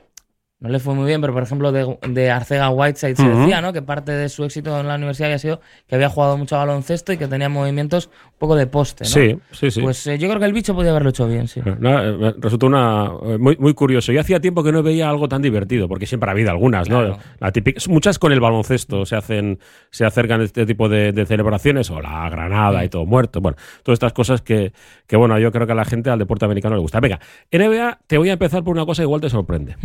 No 0.61 0.71
le 0.71 0.81
fue 0.81 0.93
muy 0.93 1.06
bien, 1.06 1.21
pero 1.21 1.33
por 1.33 1.45
ejemplo 1.45 1.71
de, 1.71 1.99
de 2.09 2.31
Arcega 2.33 2.69
Whiteside 2.71 3.15
se 3.15 3.29
decía, 3.29 3.61
¿no? 3.61 3.73
Que 3.73 3.81
parte 3.81 4.11
de 4.11 4.29
su 4.29 4.45
éxito 4.45 4.79
en 4.81 4.89
la 4.89 4.97
universidad 4.97 5.27
había 5.27 5.39
sido 5.39 5.61
que 5.87 5.95
había 5.95 6.09
jugado 6.09 6.37
mucho 6.37 6.56
a 6.56 6.61
baloncesto 6.61 7.12
y 7.12 7.17
que 7.17 7.29
tenía 7.29 7.49
movimientos 7.49 8.11
poco 8.38 8.56
de 8.56 8.67
poste, 8.67 9.05
¿no? 9.05 9.11
Sí, 9.11 9.37
sí, 9.52 9.70
sí. 9.70 9.82
Pues 9.82 10.06
eh, 10.06 10.19
yo 10.19 10.29
creo 10.29 10.38
que 10.38 10.47
el 10.47 10.52
bicho 10.52 10.75
podía 10.75 10.90
haberlo 10.90 11.11
hecho 11.11 11.26
bien, 11.26 11.49
sí. 11.49 11.61
No, 11.78 12.02
eh, 12.02 12.35
resultó 12.38 12.66
una 12.66 13.11
eh, 13.25 13.38
muy, 13.38 13.57
muy 13.57 13.75
curioso. 13.75 14.12
Yo 14.12 14.21
hacía 14.21 14.40
tiempo 14.40 14.62
que 14.62 14.73
no 14.73 14.83
veía 14.83 15.11
algo 15.11 15.28
tan 15.28 15.42
divertido, 15.42 15.88
porque 15.88 16.07
siempre 16.07 16.30
ha 16.30 16.33
habido 16.33 16.50
algunas, 16.50 16.88
¿no? 16.88 17.18
La 17.40 17.52
típica, 17.52 17.80
muchas 17.88 18.18
con 18.18 18.33
el 18.33 18.40
baloncesto 18.40 19.04
se 19.04 19.16
hacen, 19.16 19.59
se 19.90 20.04
acercan 20.04 20.40
a 20.40 20.45
este 20.45 20.64
tipo 20.66 20.88
de, 20.88 21.12
de 21.12 21.26
celebraciones, 21.26 21.90
o 21.90 22.00
la 22.00 22.28
granada 22.30 22.85
y 22.85 22.88
todo 22.88 23.04
muerto. 23.04 23.40
Bueno, 23.40 23.57
todas 23.83 23.97
estas 23.97 24.12
cosas 24.12 24.40
que, 24.40 24.73
que, 25.07 25.16
bueno, 25.16 25.38
yo 25.38 25.50
creo 25.50 25.66
que 25.66 25.73
a 25.73 25.76
la 25.76 25.85
gente, 25.85 26.11
al 26.11 26.18
deporte 26.18 26.45
americano 26.45 26.76
le 26.76 26.80
gusta. 26.80 27.00
Venga, 27.00 27.21
NBA, 27.50 28.00
te 28.07 28.18
voy 28.18 28.30
a 28.30 28.35
empezar 28.35 28.62
por 28.62 28.75
una 28.75 28.87
cosa 28.87 29.02
que 29.02 29.07
igual 29.07 29.21
te 29.21 29.30
sorprende. 29.30 29.76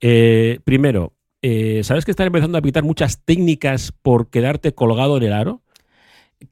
Eh, 0.00 0.60
primero, 0.64 1.12
eh, 1.42 1.80
¿sabes 1.84 2.04
que 2.04 2.10
están 2.10 2.26
empezando 2.26 2.58
a 2.58 2.62
pitar 2.62 2.84
muchas 2.84 3.24
técnicas 3.24 3.92
por 3.92 4.30
quedarte 4.30 4.74
colgado 4.74 5.16
en 5.16 5.22
el 5.24 5.32
aro? 5.32 5.62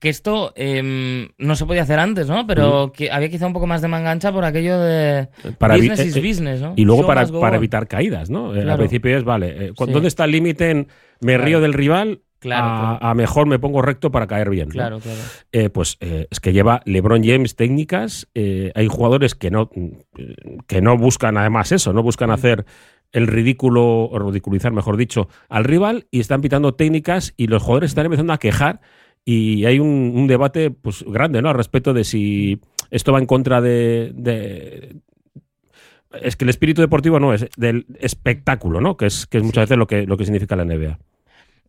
Que 0.00 0.08
esto 0.10 0.52
em, 0.56 1.28
no 1.38 1.56
se 1.56 1.64
podía 1.66 1.82
hacer 1.82 1.98
antes, 1.98 2.28
¿no? 2.28 2.46
Pero 2.46 2.92
que 2.92 3.10
había 3.10 3.28
quizá 3.30 3.46
un 3.46 3.52
poco 3.52 3.66
más 3.66 3.80
de 3.82 3.88
mangancha 3.88 4.32
por 4.32 4.44
aquello 4.44 4.78
de 4.78 5.28
Para 5.58 5.76
business 5.76 6.04
is 6.04 6.16
eh, 6.16 6.18
eh, 6.18 6.28
business, 6.28 6.60
¿no? 6.60 6.74
Y 6.76 6.84
luego 6.84 7.02
Show 7.02 7.08
para, 7.08 7.26
para 7.26 7.56
evitar 7.56 7.88
caídas, 7.88 8.28
¿no? 8.30 8.54
Eh, 8.54 8.58
Al 8.58 8.64
Claro. 8.64 8.78
principio 8.78 9.16
es, 9.16 9.24
vale, 9.24 9.66
eh, 9.68 9.72
Sí. 9.76 9.90
¿dónde 9.92 10.08
está 10.08 10.24
el 10.24 10.32
límite 10.32 10.70
en 10.70 10.88
me 11.20 11.32
Claro. 11.34 11.44
río 11.44 11.60
del 11.60 11.72
rival 11.72 12.20
Claro, 12.40 12.98
a, 13.00 13.14
mejor 13.14 13.46
me 13.48 13.58
pongo 13.58 13.82
recto 13.82 14.12
para 14.12 14.28
caer 14.28 14.48
bien? 14.50 14.68
¿no? 14.68 14.72
Claro, 14.72 15.00
claro. 15.00 15.18
Eh, 15.50 15.70
pues 15.70 15.96
eh, 16.00 16.28
es 16.30 16.38
que 16.38 16.52
lleva 16.52 16.82
LeBron 16.84 17.24
James 17.24 17.56
técnicas, 17.56 18.28
eh, 18.34 18.70
hay 18.76 18.86
jugadores 18.86 19.34
que 19.34 19.50
no, 19.50 19.70
que 20.68 20.80
no 20.80 20.96
buscan 20.96 21.36
además 21.36 21.72
eso, 21.72 21.92
no 21.92 22.02
Mm. 22.02 22.04
buscan 22.04 22.30
hacer 22.30 22.64
el 23.10 23.26
ridículo, 23.26 24.04
o 24.04 24.18
ridiculizar, 24.18 24.70
mejor 24.70 24.96
dicho, 24.96 25.28
al 25.48 25.64
rival 25.64 26.06
y 26.10 26.20
están 26.20 26.40
pitando 26.42 26.74
técnicas 26.74 27.32
y 27.36 27.46
los 27.48 27.62
jugadores 27.62 27.90
están 27.90 28.04
empezando 28.06 28.32
a 28.34 28.38
quejar 28.38 28.80
y 29.24 29.64
hay 29.66 29.78
un, 29.78 30.12
un 30.14 30.26
debate 30.26 30.70
pues 30.70 31.04
grande 31.06 31.42
¿no? 31.42 31.48
al 31.50 31.54
respecto 31.56 31.92
de 31.92 32.04
si 32.04 32.60
esto 32.90 33.12
va 33.12 33.18
en 33.18 33.26
contra 33.26 33.60
de, 33.60 34.12
de- 34.14 34.96
es 36.22 36.36
que 36.36 36.44
el 36.44 36.48
espíritu 36.50 36.80
deportivo 36.80 37.20
no 37.20 37.34
es 37.34 37.46
del 37.56 37.86
espectáculo, 38.00 38.80
¿no? 38.80 38.96
Que 38.96 39.06
es, 39.06 39.26
que 39.26 39.38
es 39.38 39.44
muchas 39.44 39.64
veces 39.64 39.76
lo 39.76 39.86
que, 39.86 40.06
lo 40.06 40.16
que 40.16 40.24
significa 40.24 40.56
la 40.56 40.64
NBA. 40.64 40.98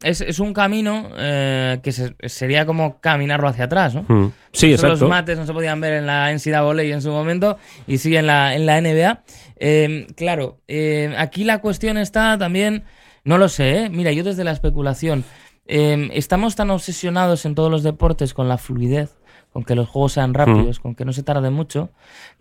Es, 0.02 0.22
es 0.22 0.40
un 0.40 0.54
camino 0.54 1.10
eh, 1.18 1.80
que 1.84 1.92
se- 1.92 2.16
sería 2.30 2.66
como 2.66 3.02
caminarlo 3.02 3.50
hacia 3.50 3.66
atrás, 3.66 3.96
¿no? 3.96 4.04
Mm. 4.08 4.32
Sí, 4.54 4.72
exacto. 4.72 4.96
Los 5.02 5.10
mates 5.10 5.38
no 5.38 5.46
se 5.46 5.52
podían 5.52 5.82
ver 5.82 5.92
en 5.94 6.06
la 6.06 6.32
NCAA 6.32 6.84
en 6.84 7.02
su 7.02 7.10
momento 7.12 7.58
y 7.86 7.98
sí 7.98 8.16
en 8.16 8.28
la, 8.28 8.56
en 8.56 8.66
la 8.66 8.80
NBA. 8.80 9.24
Eh, 9.58 10.08
claro, 10.16 10.62
eh, 10.70 11.14
aquí 11.18 11.44
la 11.44 11.58
cuestión 11.60 11.98
está 11.98 12.38
también, 12.38 12.84
no 13.26 13.38
lo 13.38 13.50
sé, 13.50 13.78
¿eh? 13.78 13.90
mira, 13.90 14.14
yo 14.14 14.24
desde 14.24 14.46
la 14.46 14.52
especulación, 14.52 15.26
eh, 15.70 16.10
estamos 16.14 16.56
tan 16.56 16.70
obsesionados 16.72 17.46
en 17.46 17.56
todos 17.56 17.72
los 17.72 17.84
deportes 17.84 18.34
con 18.34 18.50
la 18.50 18.58
fluidez, 18.58 19.16
con 19.54 19.64
que 19.64 19.76
los 19.76 19.88
juegos 19.88 20.14
sean 20.14 20.34
rápidos, 20.34 20.80
con 20.80 20.94
que 20.96 21.06
no 21.06 21.14
se 21.14 21.24
tarde 21.24 21.50
mucho, 21.50 21.90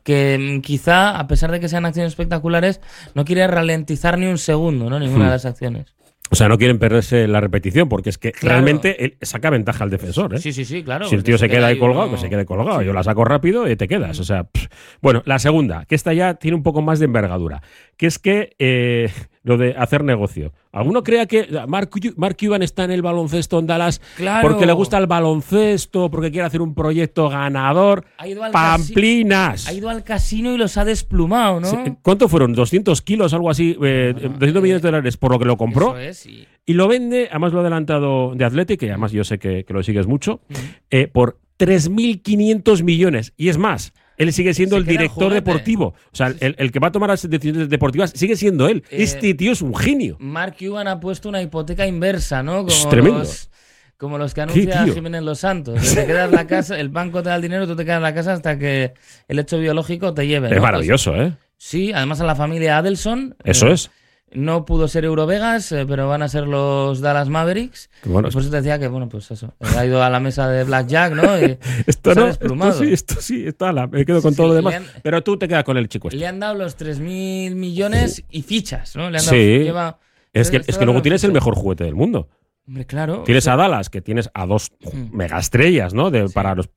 que 0.02 0.58
mm, 0.58 0.61
quizá, 0.62 1.18
a 1.18 1.26
pesar 1.26 1.50
de 1.52 1.61
que 1.61 1.68
sean 1.68 1.87
acciones 1.87 2.12
espectaculares, 2.12 2.80
no 3.14 3.25
quiere 3.25 3.47
ralentizar 3.47 4.18
ni 4.18 4.26
un 4.26 4.38
segundo, 4.38 4.90
¿no? 4.90 4.99
Ninguna 4.99 5.26
de 5.26 5.30
las 5.30 5.47
acciones. 5.47 5.94
O 6.30 6.37
sea, 6.37 6.49
no 6.50 6.58
quieren 6.58 6.78
perderse 6.78 7.26
la 7.26 7.40
repetición, 7.40 7.88
porque 7.88 8.11
es 8.11 8.18
que 8.18 8.32
Claro. 8.32 8.56
realmente 8.56 9.02
él 9.02 9.16
saca 9.23 9.49
ventaja 9.49 9.82
al 9.85 9.88
defensor. 9.88 10.35
¿eh? 10.35 10.38
Sí, 10.38 10.52
sí, 10.52 10.66
sí, 10.66 10.82
claro. 10.82 11.08
si 11.08 11.14
el 11.14 11.23
tío 11.25 11.38
se 11.38 11.49
queda 11.49 11.68
ahí 11.68 11.78
colgado, 11.78 12.04
uno- 12.08 12.14
que 12.16 12.20
se 12.20 12.28
quede 12.28 12.44
colgado. 12.44 12.82
Yo 12.82 12.92
la 12.92 13.02
saco 13.02 13.25
rápido 13.25 13.66
y 13.70 13.76
te 13.76 13.88
quedas. 13.88 14.20
O 14.20 14.25
sea, 14.25 14.44
pff. 14.44 14.66
bueno, 15.00 15.23
la 15.25 15.38
segunda, 15.38 15.87
que 15.87 15.94
esta 15.94 16.12
ya 16.12 16.35
tiene 16.35 16.54
un 16.54 16.62
poco 16.62 16.82
más 16.82 16.99
de 16.99 17.06
envergadura, 17.06 17.62
que 17.97 18.06
es 18.06 18.18
que 18.18 18.54
eh, 18.58 19.11
lo 19.42 19.57
de 19.57 19.75
hacer 19.76 20.04
negocio. 20.04 20.52
¿Alguno 20.73 21.02
crea 21.02 21.26
que 21.26 21.49
Mark, 21.66 21.90
Mark 22.16 22.37
Cuban 22.38 22.62
está 22.62 22.85
en 22.85 22.90
el 22.90 23.02
baloncesto 23.02 23.59
en 23.59 23.66
Dallas 23.66 24.00
Claro. 24.16 24.47
porque 24.49 24.66
le 24.66 24.73
gusta 24.73 24.99
el 24.99 25.07
baloncesto, 25.07 26.11
porque 26.11 26.30
quiere 26.30 26.47
hacer 26.47 26.61
un 26.61 26.75
proyecto 26.75 27.28
ganador? 27.28 28.04
Ha 28.18 28.26
ido 28.28 28.45
al 28.45 28.52
¡Pamplinas! 28.52 29.66
Ha 29.68 29.73
ido 29.73 29.88
al 29.88 30.04
casino 30.04 30.52
y 30.54 30.59
los 30.59 30.76
ha 30.76 30.85
desplumado, 30.85 31.61
¿no? 31.61 31.68
Sí, 31.71 31.76
¿Cuánto 32.02 32.28
fueron? 32.28 32.54
¿200 32.54 33.00
kilos, 33.02 33.33
algo 33.33 33.50
así? 33.50 33.76
Eh, 33.83 34.12
Bueno, 34.14 34.28
200 34.38 34.62
millones 34.62 34.83
de 34.83 34.88
eh, 34.88 34.92
dólares 34.92 35.16
por 35.16 35.33
lo 35.33 35.38
que 35.38 35.45
lo 35.45 35.57
compró. 35.57 35.97
Eso 35.97 36.11
es, 36.11 36.26
y- 36.26 36.47
Y 36.66 36.75
lo 36.75 36.87
vende, 36.87 37.28
además 37.30 37.52
lo 37.52 37.59
ha 37.61 37.62
adelantado 37.62 38.35
de 38.35 38.45
Athletic, 38.45 38.80
que 38.80 38.90
además 38.90 39.11
yo 39.12 39.25
sé 39.25 39.38
que, 39.38 39.64
que 39.64 39.73
lo 39.73 39.83
sigues 39.83 40.07
mucho, 40.07 40.40
Ujú. 40.50 40.61
eh, 40.90 41.09
por 41.09 41.38
3.500 41.57 42.83
millones. 42.83 43.33
Y 43.37 43.49
es 43.49 43.59
más, 43.59 43.92
él 44.18 44.32
sigue 44.32 44.52
siendo 44.52 44.76
el 44.76 44.84
director 44.84 45.32
deportivo. 45.32 45.94
O 46.12 46.16
sea, 46.16 46.34
el, 46.40 46.54
el 46.58 46.72
que 46.72 46.78
va 46.78 46.88
a 46.88 46.92
tomar 46.92 47.08
las 47.10 47.28
decisiones 47.28 47.68
deportivas 47.68 48.12
sigue 48.14 48.37
siendo 48.37 48.68
él. 48.68 48.84
Eh, 48.90 49.02
este 49.02 49.32
tío 49.34 49.52
es 49.52 49.62
un 49.62 49.75
genio. 49.75 50.16
Mark 50.20 50.56
Cuban 50.58 50.88
ha 50.88 51.00
puesto 51.00 51.28
una 51.28 51.40
hipoteca 51.40 51.87
inversa, 51.87 52.42
¿no? 52.42 52.58
Como 52.58 52.68
Es 52.68 52.88
tremendo. 52.88 53.20
Los, 53.20 53.48
como 53.96 54.18
los 54.18 54.34
que 54.34 54.42
anuncia? 54.42 54.87
Jiménez 54.87 55.22
Los 55.22 55.40
Santos. 55.40 55.94
Te 55.94 56.06
quedas 56.06 56.30
la 56.30 56.46
casa, 56.46 56.78
el 56.78 56.88
banco 56.88 57.22
te 57.22 57.30
da 57.30 57.37
el 57.37 57.42
dinero, 57.42 57.66
tú 57.66 57.75
te 57.75 57.84
quedas 57.84 57.96
en 57.96 58.02
la 58.02 58.14
casa 58.14 58.32
hasta 58.32 58.58
que 58.58 58.94
el 59.26 59.38
hecho 59.38 59.58
biológico 59.58 60.14
te 60.14 60.26
lleve. 60.26 60.48
Es 60.48 60.56
¿no? 60.56 60.62
maravilloso, 60.62 61.14
¿eh? 61.16 61.32
Pues, 61.32 61.34
sí, 61.56 61.92
además 61.92 62.20
a 62.20 62.25
la 62.25 62.37
familia 62.37 62.78
Adelson. 62.78 63.37
Eso 63.44 63.68
eh, 63.68 63.72
es. 63.72 63.90
No 64.32 64.64
pudo 64.64 64.88
ser 64.88 65.04
Eurovegas, 65.04 65.73
eh, 65.73 65.87
pero 65.88 66.06
van 66.08 66.23
a 66.23 66.28
ser 66.28 66.47
los 66.47 67.00
Dallas 67.00 67.28
Mavericks. 67.28 67.88
Bueno, 68.04 68.28
Y 68.28 68.30
por 68.30 68.42
eso 68.42 68.50
te 68.50 68.56
decía 68.58 68.78
que, 68.78 68.87
bueno, 68.88 69.08
pues 69.08 69.30
eso. 69.30 69.54
eh, 69.61 69.66
Ha 69.76 69.87
ido 69.87 70.02
a 70.02 70.11
la 70.11 70.20
mesa 70.20 70.49
de 70.49 70.64
Blackjack, 70.64 71.14
¿no? 71.14 71.38
Y 71.40 71.58
esto 71.87 72.14
no, 72.14 72.28
esto 72.28 72.73
sí, 72.73 72.92
esto 72.92 73.14
sí, 73.20 73.47
está 73.47 73.73
la- 73.73 73.87
me 73.87 74.04
quedo 74.04 74.20
con 74.20 74.32
Sí, 74.32 74.37
todo 74.37 74.49
lo 74.49 74.54
demás. 74.54 74.75
han- 74.75 74.87
Pero 75.02 75.23
tú 75.23 75.38
te 75.38 75.49
quedas 75.49 75.64
con 75.64 75.76
el 75.78 75.88
chico 75.88 76.08
este. 76.08 76.18
le 76.18 76.26
han 76.26 76.40
dado 76.40 76.54
los 76.56 76.76
3.000 76.76 77.54
millones 77.54 78.23
y 78.30 78.42
fichas, 78.42 78.94
¿no? 78.97 79.11
Le 79.11 79.18
han 79.18 79.25
dado, 79.25 79.37
Sí. 79.37 79.58
lleva- 79.64 79.99
Es 80.35 80.50
que, 80.50 80.58
es 80.66 80.76
que 80.76 80.85
luego 80.85 81.00
tienes 81.02 81.25
el 81.25 81.32
mejor 81.32 81.54
juguete 81.54 81.85
del 81.85 81.94
mundo. 81.94 82.28
Hombre, 82.66 82.85
claro. 82.85 83.23
Tienes 83.25 83.44
o 83.44 83.47
sea, 83.47 83.54
a 83.54 83.56
Dallas, 83.56 83.88
que 83.88 84.02
tienes 84.02 84.28
a 84.35 84.44
dos 84.44 84.73
Mm. 84.92 85.16
megaestrellas, 85.16 85.94
¿no? 85.94 86.11
De, 86.11 86.28
Para 86.28 86.54
los. 86.54 86.68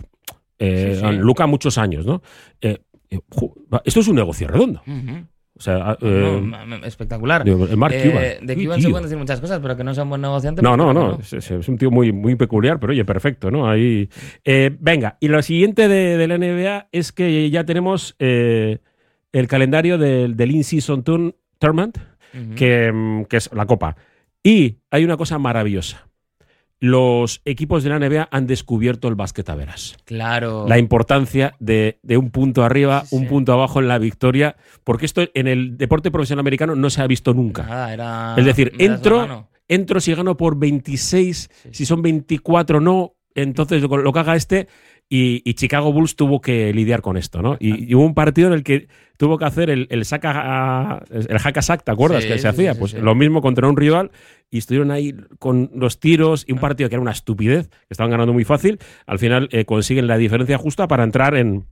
eh. 0.58 1.02
Luca, 1.20 1.48
muchos 1.48 1.78
años, 1.78 2.06
¿no? 2.06 2.22
Eh, 2.62 2.80
esto 3.84 4.00
es 4.00 4.08
un 4.08 4.16
negocio 4.16 4.48
redondo. 4.48 4.82
ujú. 4.88 5.26
O 5.62 5.64
sea, 5.64 5.96
eh, 6.02 6.52
espectacular. 6.86 7.44
digo, 7.44 7.68
Eh. 8.20 8.40
De 8.42 8.56
Cuban 8.56 8.82
se 8.82 8.90
pueden 8.90 9.04
decir 9.04 9.18
muchas 9.20 9.40
cosas, 9.40 9.60
pero 9.62 9.78
que 9.78 9.84
no 9.84 9.92
un 9.92 10.10
buen 10.10 10.20
negociante. 10.22 10.64
No, 10.64 10.76
no, 10.76 10.92
no. 10.92 11.20
Es, 11.20 11.34
es 11.34 11.68
un 11.70 11.78
tío 11.78 11.92
muy, 11.92 12.12
muy 12.12 12.36
peculiar, 12.36 12.80
pero 12.80 12.94
oye, 12.94 13.06
perfecto, 13.06 13.52
¿no? 13.52 13.70
Ahí. 13.70 14.10
Eh, 14.44 14.76
venga, 14.80 15.18
y 15.20 15.28
lo 15.28 15.40
siguiente 15.44 15.88
de, 15.88 16.18
de 16.18 16.28
la 16.28 16.40
NBA 16.40 16.88
es 16.92 17.12
que 17.12 17.48
ya 17.52 17.64
tenemos 17.64 18.16
eh, 18.18 18.80
el 19.34 19.48
calendario 19.48 20.00
del, 20.00 20.36
del 20.36 20.50
In-Season 20.50 21.04
Tour- 21.04 21.36
Tournament, 21.60 22.00
que, 22.56 22.92
mm, 22.92 23.26
que 23.26 23.38
es 23.38 23.52
la 23.54 23.68
Copa. 23.68 23.96
Y 24.44 24.78
hay 24.90 25.04
una 25.04 25.16
cosa 25.16 25.38
maravillosa. 25.38 26.08
Los 26.84 27.42
equipos 27.46 27.84
de 27.84 27.92
la 27.92 28.00
NBA 28.00 28.28
han 28.32 28.48
descubierto 28.48 29.08
el 29.08 29.14
básquet 29.14 29.48
a 29.50 29.56
veras. 29.56 29.96
Claro. 30.04 30.66
La 30.68 30.80
importancia 30.80 31.54
de, 31.60 32.00
de 32.02 32.18
un 32.18 32.32
punto 32.32 32.64
arriba, 32.64 33.06
Sí, 33.06 33.16
un 33.16 33.22
sí. 33.24 33.28
punto 33.30 33.54
abajo 33.54 33.80
en 33.80 33.88
la 33.88 34.00
victoria, 34.00 34.56
porque 34.84 35.06
esto 35.06 35.22
en 35.36 35.48
el 35.48 35.78
deporte 35.78 36.10
profesional 36.10 36.40
americano 36.42 36.76
no 36.76 36.90
se 36.90 37.02
ha 37.04 37.08
visto 37.08 37.36
nunca. 37.36 37.64
Nada, 37.68 37.94
era- 37.94 38.36
Es 38.36 38.46
decir, 38.46 38.74
entro, 38.80 39.48
entro 39.68 40.00
si 40.00 40.16
gano 40.16 40.36
por 40.36 40.58
26, 40.58 41.50
Sí, 41.64 41.70
si 41.72 41.86
son 41.86 42.02
24 42.02 42.82
no, 42.82 43.14
entonces 43.36 43.82
lo, 43.84 43.98
lo 43.98 44.12
que 44.12 44.20
haga 44.20 44.36
este. 44.36 44.68
Y, 45.14 45.42
y 45.44 45.56
Chicago 45.56 45.92
Bulls 45.92 46.16
tuvo 46.16 46.40
que 46.40 46.72
lidiar 46.74 47.02
con 47.02 47.18
esto, 47.18 47.42
¿no? 47.42 47.58
Y, 47.60 47.90
y 47.92 47.96
hubo 47.96 48.06
un 48.06 48.14
partido 48.14 48.48
en 48.48 48.54
el 48.54 48.64
que 48.64 48.88
tuvo 49.18 49.38
que 49.38 49.44
hacer 49.44 49.70
el, 49.70 49.88
el 49.90 50.06
saca 50.06 51.04
el 51.12 51.38
hack 51.38 51.58
a 51.58 51.62
sack, 51.62 51.84
¿te 51.84 51.92
acuerdas 51.92 52.24
Sí, 52.24 52.30
que 52.30 52.36
sí, 52.36 52.40
se 52.44 52.48
hacía? 52.48 52.74
sí, 52.74 52.80
pues 52.80 52.94
lo 52.94 53.14
mismo 53.14 53.42
contra 53.42 53.68
un 53.68 53.76
rival 53.76 54.12
y 54.50 54.60
estuvieron 54.60 54.90
ahí 54.90 55.14
con 55.38 55.70
los 55.76 56.00
tiros 56.00 56.46
y 56.48 56.54
un 56.54 56.60
Ah. 56.60 56.62
partido 56.62 56.88
que 56.88 56.96
era 56.96 57.02
una 57.02 57.12
estupidez, 57.12 57.68
que 57.68 57.78
estaban 57.90 58.10
ganando 58.10 58.32
muy 58.32 58.46
fácil. 58.46 58.80
Al 59.06 59.20
final 59.20 59.50
eh, 59.52 59.66
consiguen 59.66 60.08
la 60.08 60.16
diferencia 60.18 60.58
justa 60.58 60.88
para 60.88 61.04
entrar 61.04 61.36
en, 61.36 61.66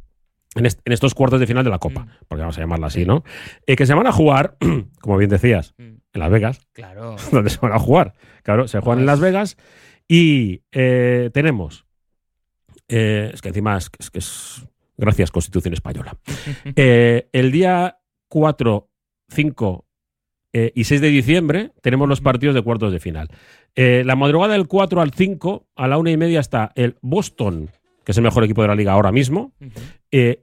en, 0.55 0.65
est- 0.65 0.81
en 0.83 0.91
estos 0.91 1.13
cuartos 1.15 1.39
de 1.39 1.47
final 1.47 1.63
de 1.63 1.69
la 1.69 1.79
Copa, 1.79 2.01
Mm. 2.01 2.09
porque 2.27 2.41
vamos 2.41 2.57
a 2.57 2.61
llamarla 2.61 2.87
así, 2.87 2.99
Sí. 3.01 3.05
¿no? 3.05 3.23
Eh, 3.67 3.77
que 3.77 3.85
se 3.85 3.93
van 3.93 4.05
a 4.07 4.11
jugar, 4.11 4.57
como 5.01 5.17
bien 5.17 5.29
decías, 5.29 5.73
Mm, 5.77 5.83
en 6.13 6.19
Las 6.19 6.29
Vegas, 6.29 6.67
Claro. 6.73 7.15
donde 7.31 7.49
se 7.49 7.59
van 7.61 7.71
a 7.71 7.79
jugar. 7.79 8.15
Claro, 8.43 8.67
se 8.67 8.81
juegan 8.81 8.99
en 8.99 9.05
Las 9.05 9.21
Vegas 9.21 9.55
y 10.09 10.63
eh, 10.73 11.29
tenemos. 11.33 11.85
Eh, 12.89 13.29
es 13.33 13.41
que 13.41 13.49
encima 13.49 13.77
es, 13.77 13.89
es 13.99 14.09
que 14.09 14.19
es. 14.19 14.65
Gracias, 14.97 15.31
Constitución 15.31 15.73
Española. 15.73 16.17
Eh, 16.75 17.29
el 17.31 17.51
día 17.51 17.99
4, 18.27 18.89
5 19.29 19.85
eh, 20.51 20.71
y 20.75 20.83
6 20.83 21.01
de 21.01 21.07
diciembre 21.07 21.71
tenemos 21.81 22.09
los 22.09 22.21
partidos 22.21 22.55
de 22.55 22.61
cuartos 22.61 22.91
de 22.91 22.99
final. 22.99 23.29
La 23.75 24.17
madrugada 24.17 24.53
del 24.53 24.67
4 24.67 24.99
al 24.99 25.13
5, 25.13 25.67
a 25.75 25.87
la 25.87 25.97
una 25.97 26.11
y 26.11 26.17
media, 26.17 26.41
está 26.41 26.73
el 26.75 26.97
Boston, 27.01 27.69
que 28.03 28.11
es 28.11 28.17
el 28.17 28.25
mejor 28.25 28.43
equipo 28.43 28.61
de 28.61 28.67
la 28.67 28.75
liga 28.75 28.91
ahora 28.91 29.13
mismo, 29.13 29.53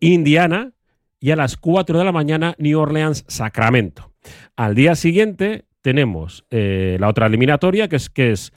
Indiana 0.01 0.73
y 1.21 1.33
a 1.33 1.37
las 1.37 1.59
4 1.59 1.99
de 1.99 2.05
la 2.05 2.13
mañana 2.13 2.55
New 2.57 2.79
Orleans 2.79 3.27
Sacramento. 3.29 4.11
Al 4.57 4.75
día 4.75 4.95
siguiente 4.95 5.67
tenemos 5.83 6.47
la 6.51 7.09
otra 7.09 7.27
eliminatoria 7.27 7.89
que 7.89 7.97
es, 7.97 8.09
que 8.09 8.31
es 8.31 8.55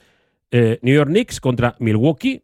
New 0.50 0.94
York 0.94 1.10
Knicks 1.10 1.40
contra 1.40 1.76
Milwaukee. 1.78 2.42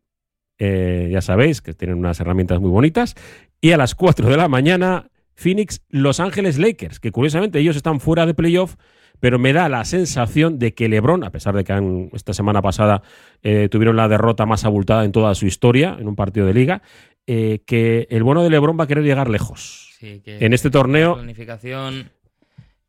Eh, 0.58 1.08
ya 1.12 1.20
sabéis 1.20 1.60
que 1.62 1.74
tienen 1.74 1.98
unas 1.98 2.18
herramientas 2.20 2.60
muy 2.60 2.70
bonitas. 2.70 3.14
Y 3.60 3.72
a 3.72 3.76
las 3.76 3.94
4 3.94 4.28
de 4.28 4.36
la 4.36 4.48
mañana 4.48 5.08
Phoenix 5.34 5.82
Los 5.90 6.20
Ángeles 6.20 6.58
Lakers, 6.58 6.98
que 7.00 7.12
curiosamente 7.12 7.58
ellos 7.58 7.76
están 7.76 8.00
fuera 8.00 8.26
de 8.26 8.34
playoff. 8.34 8.76
Pero 9.18 9.38
me 9.38 9.54
da 9.54 9.70
la 9.70 9.82
sensación 9.86 10.58
de 10.58 10.74
que 10.74 10.90
LeBron, 10.90 11.24
a 11.24 11.30
pesar 11.30 11.56
de 11.56 11.64
que 11.64 11.72
han- 11.72 12.10
esta 12.12 12.34
semana 12.34 12.60
pasada 12.60 13.00
eh, 13.42 13.68
tuvieron 13.70 13.96
la 13.96 14.08
derrota 14.08 14.44
más 14.44 14.66
abultada 14.66 15.06
en 15.06 15.12
toda 15.12 15.34
su 15.34 15.46
historia 15.46 15.96
en 15.98 16.06
un 16.06 16.16
partido 16.16 16.44
de 16.46 16.52
liga, 16.52 16.82
eh, 17.26 17.60
que 17.64 18.06
el 18.10 18.22
bueno 18.22 18.42
de 18.42 18.50
LeBron 18.50 18.78
va 18.78 18.84
a 18.84 18.86
querer 18.86 19.04
llegar 19.04 19.30
lejos. 19.30 19.94
Sí, 19.98 20.20
que- 20.22 20.44
En 20.44 20.52
este 20.52 20.68
torneo, 20.68 21.14
Planificación. 21.14 22.10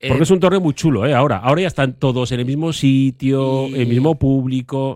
eh, 0.02 0.10
porque 0.10 0.24
es 0.24 0.32
un 0.32 0.42
torneo 0.42 0.60
muy 0.60 0.74
chulo, 0.74 1.06
¿eh? 1.08 1.14
Ahora, 1.14 1.38
ahora 1.38 1.62
ya 1.62 1.68
están 1.68 1.94
todos 1.94 2.34
en 2.34 2.42
el 2.42 2.46
mismo 2.46 2.74
sitio, 2.74 3.68
Y- 3.70 3.76
el 3.80 3.88
mismo 3.88 4.16
público. 4.20 4.96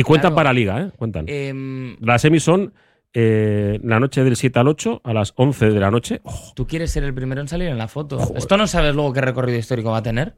Y 0.00 0.02
cuentan 0.02 0.30
claro, 0.32 0.36
para 0.36 0.52
liga, 0.52 0.80
¿eh? 0.80 0.90
Cuentan. 0.96 1.24
em, 1.28 1.96
Las 2.00 2.22
semis 2.22 2.42
son 2.42 2.72
eh, 3.14 3.80
la 3.82 3.98
noche 3.98 4.22
del 4.24 4.36
7 4.36 4.58
al 4.58 4.68
8 4.68 5.00
a 5.04 5.12
las 5.14 5.32
11 5.36 5.70
de 5.70 5.80
la 5.80 5.90
noche. 5.90 6.20
Oh, 6.24 6.52
tú 6.54 6.66
quieres 6.66 6.90
ser 6.90 7.02
el 7.04 7.14
primero 7.14 7.40
en 7.40 7.48
salir 7.48 7.68
en 7.68 7.78
la 7.78 7.88
foto. 7.88 8.18
Joder. 8.18 8.36
Esto 8.36 8.56
no 8.56 8.66
sabes 8.66 8.94
luego 8.94 9.12
qué 9.12 9.20
recorrido 9.22 9.58
histórico 9.58 9.90
va 9.90 9.98
a 9.98 10.02
tener. 10.02 10.34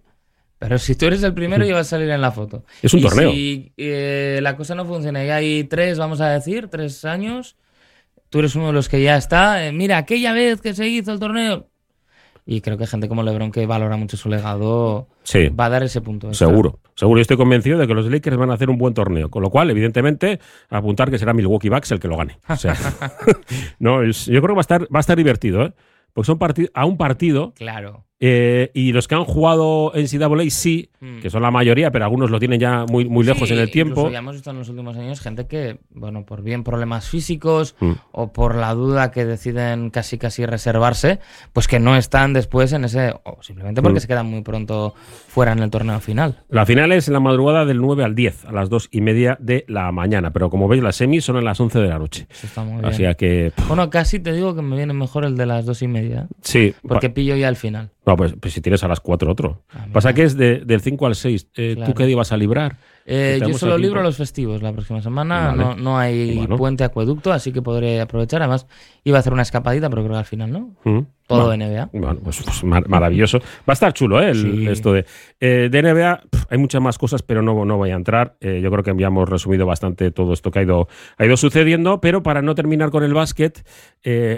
Pero 0.61 0.79
si 0.79 0.95
tú 0.97 1.07
eres 1.07 1.23
el 1.23 1.35
primero, 1.35 1.65
ya 1.65 1.75
vas 1.75 1.87
a 1.89 1.91
salir 1.91 2.11
en 2.11 2.21
la 2.21 2.33
foto. 2.33 2.65
es 2.83 2.93
un 2.93 3.01
Y 3.01 3.03
torneo. 3.03 3.31
Si 3.33 3.73
eh, 3.77 4.41
la 4.43 4.57
cosa 4.57 4.75
no 4.75 4.85
funciona 4.85 5.25
y 5.25 5.31
hay 5.31 5.65
tres, 5.65 5.99
vamos 5.99 6.21
a 6.21 6.31
decir, 6.31 6.69
tres 6.69 7.05
años, 7.05 7.57
tú 8.29 8.41
eres 8.41 8.55
uno 8.57 8.69
de 8.69 8.73
los 8.73 8.89
que 8.89 9.01
ya 9.03 9.17
está. 9.17 9.67
eh, 9.67 9.73
mira, 9.73 9.99
aquella 9.99 10.33
vez 10.33 10.61
que 10.61 10.75
se 10.75 10.89
hizo 10.89 11.13
el 11.13 11.19
torneo. 11.21 11.69
Y 12.51 12.63
creo 12.63 12.79
que 12.79 12.87
gente 12.87 13.09
como 13.09 13.23
LeBron, 13.23 13.53
que 13.53 13.67
valora 13.67 13.99
mucho 13.99 14.17
su 14.17 14.31
legado, 14.31 15.07
Sí, 15.23 15.51
va 15.51 15.67
a 15.67 15.69
dar 15.69 15.83
ese 15.83 16.01
punto. 16.01 16.29
extra. 16.29 16.49
seguro. 16.49 16.79
Seguro. 16.95 17.19
Yo 17.19 17.21
estoy 17.21 17.37
convencido 17.37 17.77
de 17.77 17.87
que 17.87 17.93
los 17.93 18.07
Lakers 18.11 18.39
van 18.39 18.51
a 18.51 18.55
hacer 18.55 18.71
un 18.71 18.79
buen 18.79 18.95
torneo. 18.95 19.29
Con 19.29 19.43
lo 19.43 19.51
cual, 19.51 19.71
evidentemente, 19.71 20.41
apuntar 20.71 21.11
que 21.11 21.19
será 21.19 21.35
Milwaukee 21.35 21.69
Bucks 21.69 21.93
el 21.93 22.01
que 22.01 22.09
lo 22.09 22.17
gane. 22.17 22.39
O 22.49 22.57
sea, 22.57 22.75
no, 23.79 24.03
yo 24.03 24.41
creo 24.41 24.43
que 24.43 24.53
va 24.55 24.61
a 24.61 24.61
estar, 24.63 24.85
va 24.85 24.99
a 24.99 25.01
estar 25.01 25.19
divertido, 25.19 25.63
¿eh? 25.63 25.75
Porque 26.15 26.27
son 26.27 26.39
a 26.73 26.85
un 26.87 26.97
partido 26.97 27.53
Claro. 27.55 28.07
Eh, 28.21 28.71
y 28.75 28.93
los 28.93 29.07
que 29.07 29.15
han 29.15 29.25
jugado 29.25 29.93
en 29.95 30.07
CAA 30.07 30.51
sí, 30.51 30.91
Mm. 31.01 31.21
que 31.21 31.31
son 31.31 31.43
la 31.43 31.53
mayoría, 31.53 31.93
pero 31.93 32.05
algunos 32.07 32.29
lo 32.29 32.41
tienen 32.41 32.59
ya 32.59 32.85
muy, 32.91 33.05
muy 33.05 33.25
lejos 33.25 33.47
Sí, 33.49 33.55
en 33.55 33.61
el 33.61 33.71
tiempo. 33.71 34.11
Ya 34.11 34.19
hemos 34.19 34.35
visto 34.35 34.51
en 34.51 34.59
los 34.59 34.69
últimos 34.69 34.97
años 34.97 35.21
gente 35.21 35.47
que, 35.47 35.79
bueno, 35.91 36.27
por 36.27 36.43
bien 36.43 36.65
problemas 36.65 37.09
físicos 37.09 37.77
Mm. 37.79 37.93
o 38.11 38.33
por 38.33 38.57
la 38.57 38.75
duda 38.75 39.13
que 39.13 39.25
deciden 39.25 39.91
casi 39.91 40.19
casi 40.19 40.45
reservarse, 40.45 41.21
pues 41.53 41.69
que 41.69 41.79
no 41.79 41.95
están 41.95 42.33
después 42.33 42.73
en 42.73 42.85
ese, 42.85 43.15
o 43.23 43.41
simplemente 43.43 43.81
porque 43.81 43.99
Mm. 43.99 44.01
se 44.01 44.09
quedan 44.09 44.27
muy 44.27 44.43
pronto 44.43 44.95
fuera 45.29 45.53
en 45.53 45.61
el 45.61 45.71
torneo 45.71 46.01
final. 46.01 46.43
La 46.49 46.67
final 46.67 46.91
es 46.91 47.07
en 47.07 47.15
la 47.15 47.21
madrugada 47.21 47.65
del 47.65 47.81
9 47.81 48.03
al 48.03 48.17
10, 48.17 48.45
a 48.47 48.51
las 48.51 48.69
2 48.69 48.89
y 48.91 49.01
media 49.01 49.37
de 49.41 49.65
la 49.69 49.93
mañana. 49.93 50.33
Pero 50.33 50.51
como 50.51 50.67
veis, 50.67 50.83
las 50.83 50.97
semis 50.97 51.25
son 51.25 51.37
a 51.37 51.41
las 51.43 51.61
11 51.61 51.79
de 51.79 51.89
la 51.89 52.01
noche. 52.01 52.27
Eso 52.29 52.49
está 52.49 52.65
muy 52.65 52.81
bien. 52.81 52.87
Así 52.87 53.05
que, 53.17 53.53
Bueno, 53.69 53.89
casi 53.89 54.19
te 54.19 54.33
digo 54.33 54.57
que 54.57 54.63
me 54.63 54.75
viene 54.77 54.95
mejor 54.95 55.25
el 55.25 55.37
de 55.37 55.47
las 55.47 55.65
dos 55.65 55.81
y 55.83 55.87
media, 55.87 56.27
sí. 56.43 56.75
porque 56.83 57.09
pillo 57.09 57.37
ya 57.37 57.49
el 57.49 57.55
final. 57.57 57.91
No, 58.09 58.17
pues, 58.17 58.35
pues 58.41 58.55
si 58.55 58.61
tienes 58.61 58.83
a 58.85 58.89
las 58.89 59.01
4 59.01 59.31
otro. 59.31 59.63
Ah. 59.71 59.87
Pasa 59.93 60.13
que 60.15 60.23
es 60.25 60.37
de- 60.37 60.61
del 60.65 60.81
5 60.81 61.07
al 61.07 61.15
6. 61.15 61.49
Eh, 61.57 61.75
Claro. 61.77 61.93
¿Tú 61.93 61.97
qué 61.97 62.07
día 62.07 62.17
vas 62.17 62.33
a 62.33 62.37
librar? 62.37 62.77
Eh, 63.11 63.41
yo 63.47 63.55
solo 63.57 63.79
libro 63.79 64.03
los 64.03 64.19
festivos 64.19 64.61
la 64.63 64.71
próxima 64.73 65.01
semana, 65.01 65.47
Vale. 65.49 65.59
no, 65.65 65.77
no 65.77 65.99
hay 65.99 66.37
Bueno. 66.37 66.57
puente 66.59 66.85
acueducto, 66.85 67.33
así 67.33 67.53
que 67.53 67.63
podré 67.63 68.03
aprovechar. 68.03 68.43
Además, 68.43 68.67
iba 69.03 69.17
a 69.17 69.21
hacer 69.21 69.33
una 69.33 69.41
escapadita, 69.43 69.89
pero 69.89 70.03
creo 70.03 70.13
que 70.15 70.19
al 70.19 70.25
final 70.27 70.53
no. 70.53 70.75
¿Mm? 70.85 71.01
Todo 71.27 71.47
Bueno, 71.47 71.65
NBA. 71.67 71.89
Bueno, 71.93 72.21
pues, 72.23 72.43
pues 72.43 72.65
mar- 72.65 72.87
maravilloso. 72.89 73.39
Va 73.39 73.45
a 73.69 73.73
estar 73.73 73.93
chulo, 73.95 74.21
¿eh? 74.21 74.31
el- 74.31 74.37
Sí. 74.43 74.67
esto 74.69 74.93
de, 74.93 75.07
eh, 75.41 75.69
de 75.71 75.79
NBA. 75.83 76.21
hay 76.51 76.59
muchas 76.59 76.81
más 76.83 76.97
cosas, 76.99 77.23
pero 77.23 77.41
no, 77.43 77.65
no 77.65 77.77
voy 77.79 77.91
a 77.91 77.95
entrar. 77.95 78.37
Eh, 78.41 78.61
yo 78.63 78.71
creo 78.71 78.83
que 78.83 78.95
ya 78.99 79.07
hemos 79.09 79.29
resumido 79.29 79.65
bastante 79.67 80.11
todo 80.11 80.33
esto 80.35 80.51
que 80.51 80.59
ha 80.59 80.63
ido, 80.63 80.89
ha 81.19 81.25
ido 81.27 81.37
sucediendo. 81.39 82.01
Pero 82.03 82.23
para 82.23 82.41
no 82.43 82.55
terminar 82.55 82.91
con 82.91 83.05
el 83.05 83.13
básquet, 83.15 83.65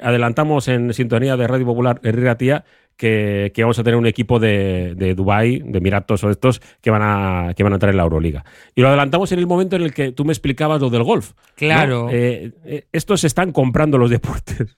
adelantamos 0.02 0.68
en 0.68 0.92
sintonía 0.94 1.36
de 1.36 1.46
Radio 1.46 1.66
Popular 1.66 2.00
Herrera 2.02 2.36
Tía 2.36 2.64
que, 3.00 3.50
que 3.54 3.62
vamos 3.62 3.78
a 3.78 3.82
tener 3.82 3.96
un 3.98 4.06
equipo 4.06 4.38
de, 4.38 4.94
de 4.94 5.14
Dubái, 5.14 5.60
de 5.64 5.78
Emiratos 5.78 6.22
o 6.22 6.28
estos, 6.30 6.60
que 6.82 6.90
van, 6.90 7.00
a, 7.02 7.54
que 7.54 7.62
van 7.62 7.72
a 7.72 7.76
entrar 7.76 7.90
en 7.90 7.96
la 7.96 8.02
Euroliga. 8.02 8.44
Y 8.74 8.82
lo 8.82 8.88
adelantamos 8.88 9.32
en 9.32 9.38
el 9.38 9.46
momento 9.46 9.76
en 9.76 9.82
el 9.82 9.94
que 9.94 10.12
tú 10.12 10.26
me 10.26 10.32
explicabas 10.32 10.80
lo 10.82 10.90
del 10.90 11.02
golf. 11.02 11.32
Claro. 11.56 12.08
Eh, 12.10 12.52
eh, 12.66 12.84
estos 12.92 13.24
están 13.24 13.52
comprando 13.52 13.96
los 13.96 14.10
deportes. 14.10 14.76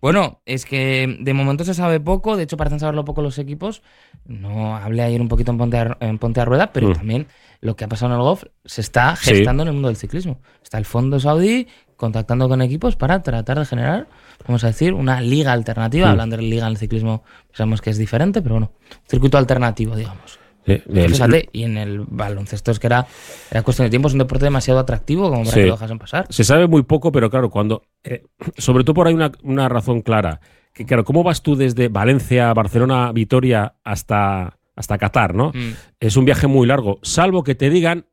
Bueno, 0.00 0.40
es 0.46 0.64
que 0.66 1.16
de 1.20 1.32
momento 1.32 1.62
se 1.62 1.74
sabe 1.74 2.00
poco, 2.00 2.36
de 2.36 2.42
hecho 2.42 2.56
parecen 2.56 2.80
saberlo 2.80 3.04
poco 3.04 3.22
los 3.22 3.38
equipos. 3.38 3.82
No 4.26 4.76
hablé 4.76 5.02
ayer 5.04 5.20
un 5.20 5.28
poquito 5.28 5.52
en 5.52 5.58
Ponte 5.58 5.76
a, 5.76 5.96
en 6.00 6.18
Ponte 6.18 6.40
a 6.40 6.44
Rueda, 6.44 6.72
pero 6.72 6.88
Mm. 6.88 6.92
también 6.94 7.26
lo 7.60 7.76
que 7.76 7.84
ha 7.84 7.88
pasado 7.88 8.12
en 8.12 8.18
el 8.18 8.24
golf 8.24 8.42
se 8.64 8.80
está 8.80 9.14
Sí. 9.14 9.30
gestando 9.30 9.62
en 9.62 9.68
el 9.68 9.74
mundo 9.74 9.86
del 9.86 9.96
ciclismo. 9.96 10.40
Está 10.60 10.78
el 10.78 10.86
fondo 10.86 11.20
saudí 11.20 11.68
contactando 12.02 12.48
con 12.48 12.60
equipos 12.62 12.96
para 12.96 13.22
tratar 13.22 13.60
de 13.60 13.64
generar, 13.64 14.08
vamos 14.46 14.64
a 14.64 14.66
decir, 14.66 14.92
una 14.92 15.20
liga 15.20 15.52
alternativa. 15.52 16.08
Mm. 16.08 16.10
Hablando 16.10 16.36
de 16.36 16.42
liga 16.42 16.66
en 16.66 16.72
el 16.72 16.76
ciclismo, 16.76 17.22
sabemos 17.52 17.80
que 17.80 17.90
es 17.90 17.96
diferente, 17.96 18.42
pero 18.42 18.56
bueno, 18.56 18.72
circuito 19.08 19.38
alternativo, 19.38 19.94
digamos. 19.94 20.38
Sí, 20.66 20.82
el- 20.92 21.10
Fíjate, 21.12 21.48
y 21.52 21.62
en 21.62 21.76
el 21.78 22.00
baloncesto 22.08 22.72
es 22.72 22.80
que 22.80 22.88
era, 22.88 23.06
era 23.52 23.62
cuestión 23.62 23.86
de 23.86 23.90
tiempo, 23.90 24.08
es 24.08 24.14
un 24.14 24.18
deporte 24.18 24.44
demasiado 24.44 24.80
atractivo 24.80 25.30
como 25.30 25.44
para 25.44 25.54
Sí. 25.54 25.60
que 25.60 25.66
lo 25.66 25.74
dejasen 25.74 25.98
pasar. 26.00 26.26
Se 26.28 26.42
sabe 26.44 26.66
muy 26.66 26.82
poco, 26.82 27.12
pero 27.12 27.30
claro, 27.30 27.50
cuando. 27.50 27.82
eh, 28.04 28.24
sobre 28.58 28.82
todo 28.82 28.94
por 28.94 29.06
ahí 29.06 29.14
una, 29.14 29.30
una 29.44 29.68
razón 29.68 30.02
clara. 30.02 30.40
Que 30.74 30.84
claro, 30.84 31.04
¿cómo 31.04 31.22
vas 31.22 31.42
tú 31.42 31.54
desde 31.54 31.88
Valencia, 31.88 32.52
Barcelona, 32.54 33.12
Vitoria 33.12 33.74
hasta, 33.84 34.56
hasta 34.74 34.98
Qatar, 34.98 35.34
no? 35.34 35.50
Mm. 35.54 35.74
Es 36.00 36.16
un 36.16 36.24
viaje 36.24 36.46
muy 36.48 36.66
largo. 36.66 36.98
Salvo 37.02 37.44
que 37.44 37.54
te 37.54 37.68
digan, 37.70 38.06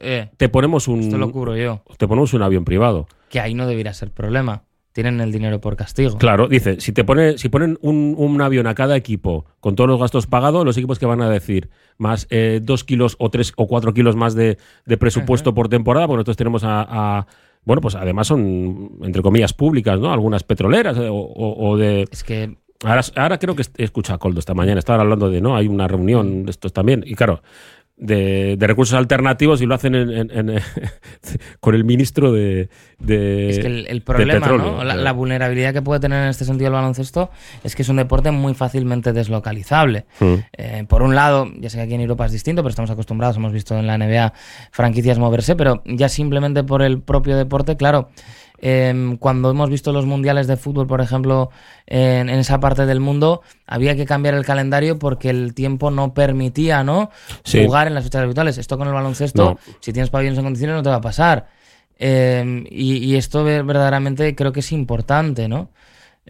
Eh, 0.00 0.28
te 0.36 0.48
ponemos 0.48 0.86
esto 0.88 1.18
lo 1.18 1.26
un. 1.26 1.32
cubro 1.32 1.56
yo. 1.56 1.82
Te 1.98 2.06
ponemos 2.08 2.32
un 2.34 2.42
avión 2.42 2.64
privado. 2.64 3.06
Que 3.28 3.40
ahí 3.40 3.54
no 3.54 3.66
debiera 3.66 3.92
ser 3.92 4.10
problema. 4.12 4.62
Tienen 4.92 5.20
el 5.20 5.30
dinero 5.30 5.60
por 5.60 5.76
castigo. 5.76 6.18
Claro, 6.18 6.48
dice, 6.48 6.80
si 6.80 6.90
te 6.92 7.04
pone, 7.04 7.38
si 7.38 7.48
ponen 7.48 7.78
un, 7.80 8.14
un 8.18 8.40
avión 8.42 8.66
a 8.66 8.74
cada 8.74 8.96
equipo 8.96 9.44
con 9.60 9.76
todos 9.76 9.88
los 9.88 10.00
gastos 10.00 10.26
pagados, 10.26 10.64
los 10.64 10.76
equipos 10.76 10.98
que 10.98 11.06
van 11.06 11.22
a 11.22 11.30
decir 11.30 11.70
más 11.96 12.26
eh, 12.30 12.58
dos 12.60 12.82
kilos 12.82 13.14
o 13.20 13.30
tres 13.30 13.52
o 13.56 13.68
cuatro 13.68 13.94
kilos 13.94 14.16
más 14.16 14.34
de, 14.34 14.58
de 14.86 14.96
presupuesto 14.96 15.54
por 15.54 15.68
temporada, 15.68 16.08
porque 16.08 16.16
nosotros 16.18 16.36
tenemos 16.36 16.64
a, 16.64 16.82
a- 17.18 17.26
bueno, 17.64 17.80
pues 17.82 17.94
además 17.94 18.26
son 18.26 18.98
entre 19.02 19.22
comillas 19.22 19.52
públicas, 19.52 20.00
¿no? 20.00 20.12
Algunas 20.12 20.42
petroleras 20.42 20.96
eh, 20.98 21.08
o, 21.08 21.14
o- 21.14 21.68
o 21.70 21.76
de 21.76 22.08
Es 22.10 22.24
que 22.24 22.56
ahora, 22.82 23.02
ahora 23.14 23.38
creo 23.38 23.54
que 23.54 23.62
he 23.76 23.84
escuchado 23.84 24.16
a 24.16 24.18
Coldo 24.18 24.40
esta 24.40 24.54
mañana, 24.54 24.80
estaban 24.80 25.02
hablando 25.02 25.30
de 25.30 25.40
no, 25.40 25.54
hay 25.54 25.68
una 25.68 25.86
reunión 25.86 26.46
de 26.46 26.50
estos 26.50 26.72
también 26.72 27.04
y 27.06 27.14
claro. 27.14 27.42
De, 28.02 28.56
de 28.56 28.66
recursos 28.66 28.96
alternativos 28.96 29.60
y 29.60 29.66
lo 29.66 29.74
hacen 29.74 29.94
en- 29.94 30.10
en- 30.10 30.30
en, 30.50 30.60
con 31.60 31.74
el 31.74 31.84
ministro 31.84 32.32
de, 32.32 32.70
de- 32.98 33.50
Es 33.50 33.58
que 33.58 33.66
el, 33.66 34.00
problema, 34.00 34.40
petróleo. 34.40 34.76
¿no? 34.78 34.84
la, 34.84 34.94
la 34.96 35.12
vulnerabilidad 35.12 35.74
que 35.74 35.82
puede 35.82 36.00
tener 36.00 36.22
en 36.22 36.30
este 36.30 36.46
sentido 36.46 36.68
el 36.68 36.72
baloncesto 36.72 37.30
es 37.62 37.76
que 37.76 37.82
es 37.82 37.88
un 37.90 37.96
deporte 37.96 38.30
muy 38.30 38.54
fácilmente 38.54 39.12
deslocalizable. 39.12 40.06
Mm. 40.18 40.34
Eh, 40.56 40.84
por 40.88 41.02
un 41.02 41.14
lado, 41.14 41.46
ya 41.58 41.68
sé 41.68 41.76
que 41.76 41.82
aquí 41.82 41.94
en 41.94 42.00
Europa 42.00 42.24
es 42.24 42.32
distinto, 42.32 42.62
pero 42.62 42.70
estamos 42.70 42.90
acostumbrados, 42.90 43.36
hemos 43.36 43.52
visto 43.52 43.78
en 43.78 43.86
la 43.86 43.98
NBA 43.98 44.32
franquicias 44.72 45.18
moverse, 45.18 45.54
pero 45.54 45.82
ya 45.84 46.08
simplemente 46.08 46.64
por 46.64 46.80
el 46.80 47.02
propio 47.02 47.36
deporte, 47.36 47.76
claro. 47.76 48.08
Eh, 48.60 49.16
cuando 49.18 49.50
hemos 49.50 49.70
visto 49.70 49.92
los 49.92 50.06
mundiales 50.06 50.46
de 50.46 50.56
fútbol, 50.56 50.86
por 50.86 51.00
ejemplo, 51.00 51.50
en, 51.86 52.28
en 52.28 52.38
esa 52.38 52.60
parte 52.60 52.86
del 52.86 53.00
mundo, 53.00 53.42
había 53.66 53.96
que 53.96 54.04
cambiar 54.06 54.34
el 54.34 54.44
calendario 54.44 54.98
porque 54.98 55.30
el 55.30 55.54
tiempo 55.54 55.90
no 55.90 56.12
permitía, 56.14 56.84
¿no? 56.84 57.10
Sí. 57.44 57.64
Jugar 57.64 57.86
en 57.86 57.94
las 57.94 58.04
fechas 58.04 58.22
habituales. 58.22 58.58
Esto 58.58 58.76
con 58.78 58.86
el 58.88 58.94
baloncesto, 58.94 59.44
No. 59.44 59.58
si 59.80 59.92
tienes 59.92 60.10
pabellones 60.10 60.38
en 60.38 60.44
condiciones, 60.44 60.76
no 60.76 60.82
te 60.82 60.90
va 60.90 60.96
a 60.96 61.00
pasar. 61.00 61.48
Eh, 61.98 62.64
y, 62.70 62.96
y 62.98 63.16
esto 63.16 63.44
ve- 63.44 63.62
verdaderamente 63.62 64.34
creo 64.34 64.52
que 64.52 64.60
es 64.60 64.72
importante, 64.72 65.48
¿no? 65.48 65.68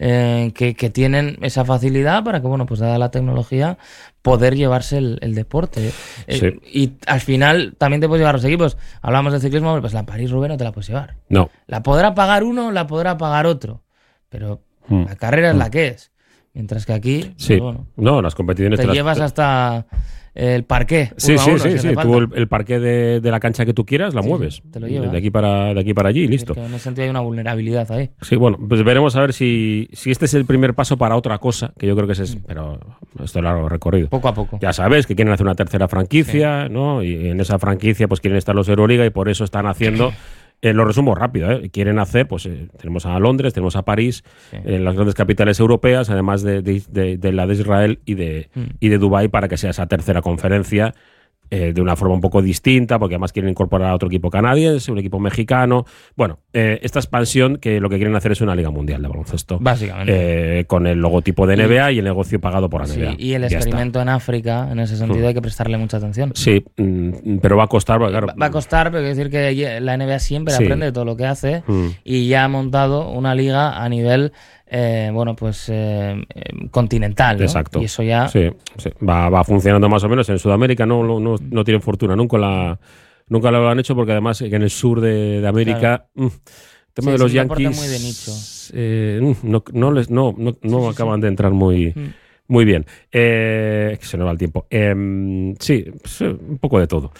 Eh, 0.02 0.52
que, 0.54 0.74
que 0.74 0.88
tienen 0.88 1.36
esa 1.42 1.62
facilidad 1.66 2.24
para 2.24 2.40
que, 2.40 2.46
bueno, 2.46 2.64
pues 2.64 2.80
dada 2.80 2.96
la 2.98 3.10
tecnología, 3.10 3.76
poder 4.22 4.56
llevarse 4.56 4.96
el, 4.96 5.18
el 5.20 5.34
deporte. 5.34 5.92
Eh, 6.26 6.38
Sí. 6.38 6.60
Y 6.72 6.92
al 7.06 7.20
final 7.20 7.74
también 7.76 8.00
te 8.00 8.08
puedes 8.08 8.20
llevar 8.20 8.34
los 8.36 8.44
equipos. 8.46 8.78
Hablamos 9.02 9.34
de 9.34 9.40
ciclismo, 9.40 9.78
pues 9.80 9.92
la 9.92 10.06
París 10.06 10.30
Rubén 10.30 10.52
no 10.52 10.56
te 10.56 10.64
la 10.64 10.72
puedes 10.72 10.88
llevar. 10.88 11.16
No. 11.28 11.50
La 11.66 11.82
podrá 11.82 12.14
pagar 12.14 12.44
uno, 12.44 12.70
la 12.72 12.86
podrá 12.86 13.18
pagar 13.18 13.44
otro. 13.46 13.82
Pero 14.30 14.62
Mm. 14.88 15.04
la 15.04 15.16
carrera 15.16 15.50
es 15.50 15.56
la 15.56 15.70
que 15.70 15.88
es. 15.88 16.10
Mientras 16.52 16.84
que 16.84 16.92
aquí, 16.92 17.22
Sí. 17.36 17.48
pues 17.58 17.60
bueno, 17.60 17.86
No, 17.96 18.20
las 18.22 18.34
competiciones 18.34 18.78
te 18.78 18.82
te 18.82 18.86
las- 18.88 18.96
llevas 18.96 19.20
hasta 19.20 19.86
el 20.34 20.64
parqué. 20.64 21.10
Sí, 21.16 21.36
sí, 21.38 21.50
uno, 21.50 21.58
sí, 21.58 21.70
si 21.72 21.78
sí. 21.88 21.94
Tú 22.00 22.18
el, 22.18 22.28
el 22.34 22.48
parque 22.48 22.78
de, 22.80 23.20
de 23.20 23.30
la 23.30 23.38
cancha 23.40 23.64
que 23.64 23.72
tú 23.74 23.84
quieras 23.84 24.14
la 24.14 24.22
Sí, 24.22 24.28
mueves. 24.28 24.54
sí, 24.56 24.62
te 24.70 24.80
lo 24.80 24.86
llevas. 24.88 25.12
De 25.12 25.18
aquí 25.18 25.30
para, 25.30 25.74
de 25.74 25.80
aquí 25.80 25.92
para 25.94 26.08
allí 26.08 26.22
y 26.22 26.28
listo. 26.28 26.54
que 26.54 26.60
en 26.60 26.66
ese 26.74 26.78
sentido 26.84 27.04
hay 27.04 27.10
una 27.10 27.20
vulnerabilidad 27.20 27.90
ahí. 27.92 28.10
Sí, 28.20 28.36
bueno, 28.36 28.58
pues 28.68 28.82
veremos 28.84 29.14
a 29.16 29.20
ver 29.20 29.32
si, 29.32 29.88
si 29.92 30.10
este 30.10 30.24
es 30.26 30.34
el 30.34 30.44
primer 30.44 30.74
paso 30.74 30.96
para 30.96 31.16
otra 31.16 31.38
cosa, 31.38 31.72
que 31.78 31.86
yo 31.86 31.94
creo 31.94 32.06
que 32.06 32.12
ese 32.14 32.24
es, 32.24 32.36
Mm. 32.36 32.42
pero 32.46 32.78
esto 33.22 33.38
es 33.38 33.44
largo 33.44 33.68
recorrido. 33.68 34.08
Poco 34.08 34.28
a 34.28 34.34
poco. 34.34 34.58
Ya 34.60 34.72
sabes 34.72 35.06
que 35.06 35.14
quieren 35.16 35.32
hacer 35.34 35.46
una 35.46 35.54
tercera 35.56 35.86
franquicia, 35.88 36.68
¿no? 36.68 37.02
Y 37.02 37.28
en 37.28 37.40
esa 37.40 37.58
franquicia 37.58 38.06
pues 38.08 38.20
quieren 38.20 38.38
estar 38.38 38.54
los 38.54 38.68
Euroliga 38.68 39.04
y 39.06 39.10
por 39.10 39.28
eso 39.28 39.44
están 39.44 39.66
haciendo, 39.66 40.12
eh, 40.62 40.72
lo 40.74 40.84
resumo 40.84 41.14
rápido, 41.14 41.50
¿eh? 41.50 41.70
quieren 41.70 41.98
hacer, 41.98 42.28
pues 42.28 42.44
eh, 42.46 42.68
tenemos 42.78 43.06
a 43.06 43.18
Londres, 43.18 43.54
tenemos 43.54 43.76
a 43.76 43.82
París, 43.82 44.24
Sí. 44.50 44.58
en 44.64 44.84
las 44.84 44.94
grandes 44.94 45.14
capitales 45.14 45.58
europeas, 45.60 46.10
además 46.10 46.42
de, 46.42 46.60
de- 46.62 46.82
de- 46.90 47.16
de 47.16 47.32
la 47.32 47.46
de 47.46 47.54
Israel 47.54 48.00
y 48.04 48.14
de, 48.14 48.50
Mm. 48.54 48.60
y 48.80 48.88
de 48.88 48.98
Dubái 48.98 49.28
para 49.28 49.48
que 49.48 49.56
sea 49.56 49.70
esa 49.70 49.86
tercera 49.86 50.20
conferencia 50.22 50.94
eh, 51.50 51.72
de 51.74 51.80
una 51.80 51.96
forma 51.96 52.14
un 52.14 52.20
poco 52.20 52.42
distinta, 52.42 52.98
porque 52.98 53.14
además 53.16 53.32
quieren 53.32 53.50
incorporar 53.50 53.90
a 53.90 53.94
otro 53.94 54.08
equipo 54.08 54.30
canadiense, 54.30 54.90
un 54.92 54.98
equipo 54.98 55.18
mexicano. 55.18 55.84
Bueno, 56.16 56.38
eh, 56.52 56.78
esta 56.82 56.98
expansión 57.00 57.56
que 57.56 57.80
lo 57.80 57.88
que 57.90 57.96
quieren 57.96 58.14
hacer 58.16 58.32
es 58.32 58.40
una 58.40 58.54
liga 58.54 58.70
mundial 58.70 59.02
de 59.02 59.08
baloncesto. 59.08 59.58
Básicamente. 59.60 60.60
eh, 60.60 60.64
con 60.66 60.86
el 60.86 60.98
logotipo 60.98 61.46
de 61.46 61.56
NBA 61.56 61.92
y, 61.92 61.98
el 61.98 62.04
negocio 62.04 62.40
pagado 62.40 62.68
por 62.70 62.86
Sí, 62.86 62.98
NBA. 63.00 63.14
y 63.18 63.34
el 63.34 63.44
experimento 63.44 64.00
en 64.00 64.08
África, 64.08 64.68
en 64.70 64.78
ese 64.80 64.96
sentido, 64.96 65.26
hay 65.28 65.34
que 65.34 65.42
prestarle 65.42 65.76
mucha 65.78 65.96
atención. 65.96 66.32
Sí, 66.34 66.64
mm, 66.76 67.38
pero 67.42 67.56
va 67.56 67.64
a 67.64 67.68
costar, 67.68 67.98
claro, 67.98 68.26
Va 68.28 68.34
va 68.40 68.46
a 68.46 68.50
costar, 68.50 68.90
pero 68.90 69.02
quiero 69.02 69.16
decir 69.16 69.30
que 69.30 69.80
la 69.80 69.94
NBA 69.96 70.18
siempre 70.18 70.54
Sí. 70.54 70.62
aprende 70.64 70.86
de 70.86 70.92
todo 70.92 71.04
lo 71.04 71.16
que 71.16 71.26
hace 71.26 71.62
Mm. 71.66 71.86
y 72.04 72.28
ya 72.28 72.44
ha 72.44 72.48
montado 72.48 73.10
una 73.10 73.34
liga 73.34 73.82
a 73.82 73.88
nivel, 73.88 74.32
eh, 74.70 75.10
bueno, 75.12 75.34
pues 75.36 75.68
eh, 75.68 76.24
eh, 76.34 76.68
continental. 76.70 77.36
¿no? 77.38 77.42
Exacto. 77.44 77.80
Y 77.80 77.84
eso 77.84 78.02
ya. 78.02 78.28
Sí, 78.28 78.48
sí. 78.78 78.90
Va, 79.06 79.28
va 79.28 79.44
funcionando 79.44 79.88
más 79.88 80.02
o 80.04 80.08
menos. 80.08 80.28
En 80.28 80.38
Sudamérica 80.38 80.86
no, 80.86 81.02
no, 81.02 81.18
no, 81.20 81.36
no 81.50 81.64
tienen 81.64 81.82
fortuna. 81.82 82.14
Nunca 82.16 82.38
la, 82.38 82.78
nunca 83.28 83.50
lo 83.50 83.68
han 83.68 83.78
hecho 83.80 83.94
porque 83.94 84.12
además 84.12 84.40
en 84.42 84.62
el 84.62 84.70
sur 84.70 85.00
de, 85.00 85.40
de 85.40 85.46
América. 85.48 86.06
mm, 86.14 86.24
el 86.26 86.30
tema 86.94 87.06
Sí, 87.06 87.12
de 87.12 87.18
los 87.18 87.32
Yankees. 87.32 87.76
muy 87.76 87.88
de 87.88 87.98
nicho. 87.98 88.32
eh, 88.74 89.20
mm, 89.22 89.50
no, 89.50 89.64
no 89.72 89.92
les, 89.92 90.10
no, 90.10 90.34
no, 90.62 90.88
acaban 90.88 91.20
de 91.20 91.28
entrar 91.28 91.52
muy, 91.52 91.92
Mm. 91.94 92.12
muy 92.48 92.64
bien. 92.64 92.86
Eh, 93.12 93.96
que 94.00 94.06
se 94.06 94.16
nos 94.16 94.26
va 94.26 94.32
el 94.32 94.38
tiempo. 94.38 94.66
Em, 94.70 95.54
sí, 95.58 95.84
pues, 96.02 96.20
eh, 96.22 96.28
un 96.48 96.58
poco 96.58 96.78
de 96.80 96.86
todo. 96.86 97.12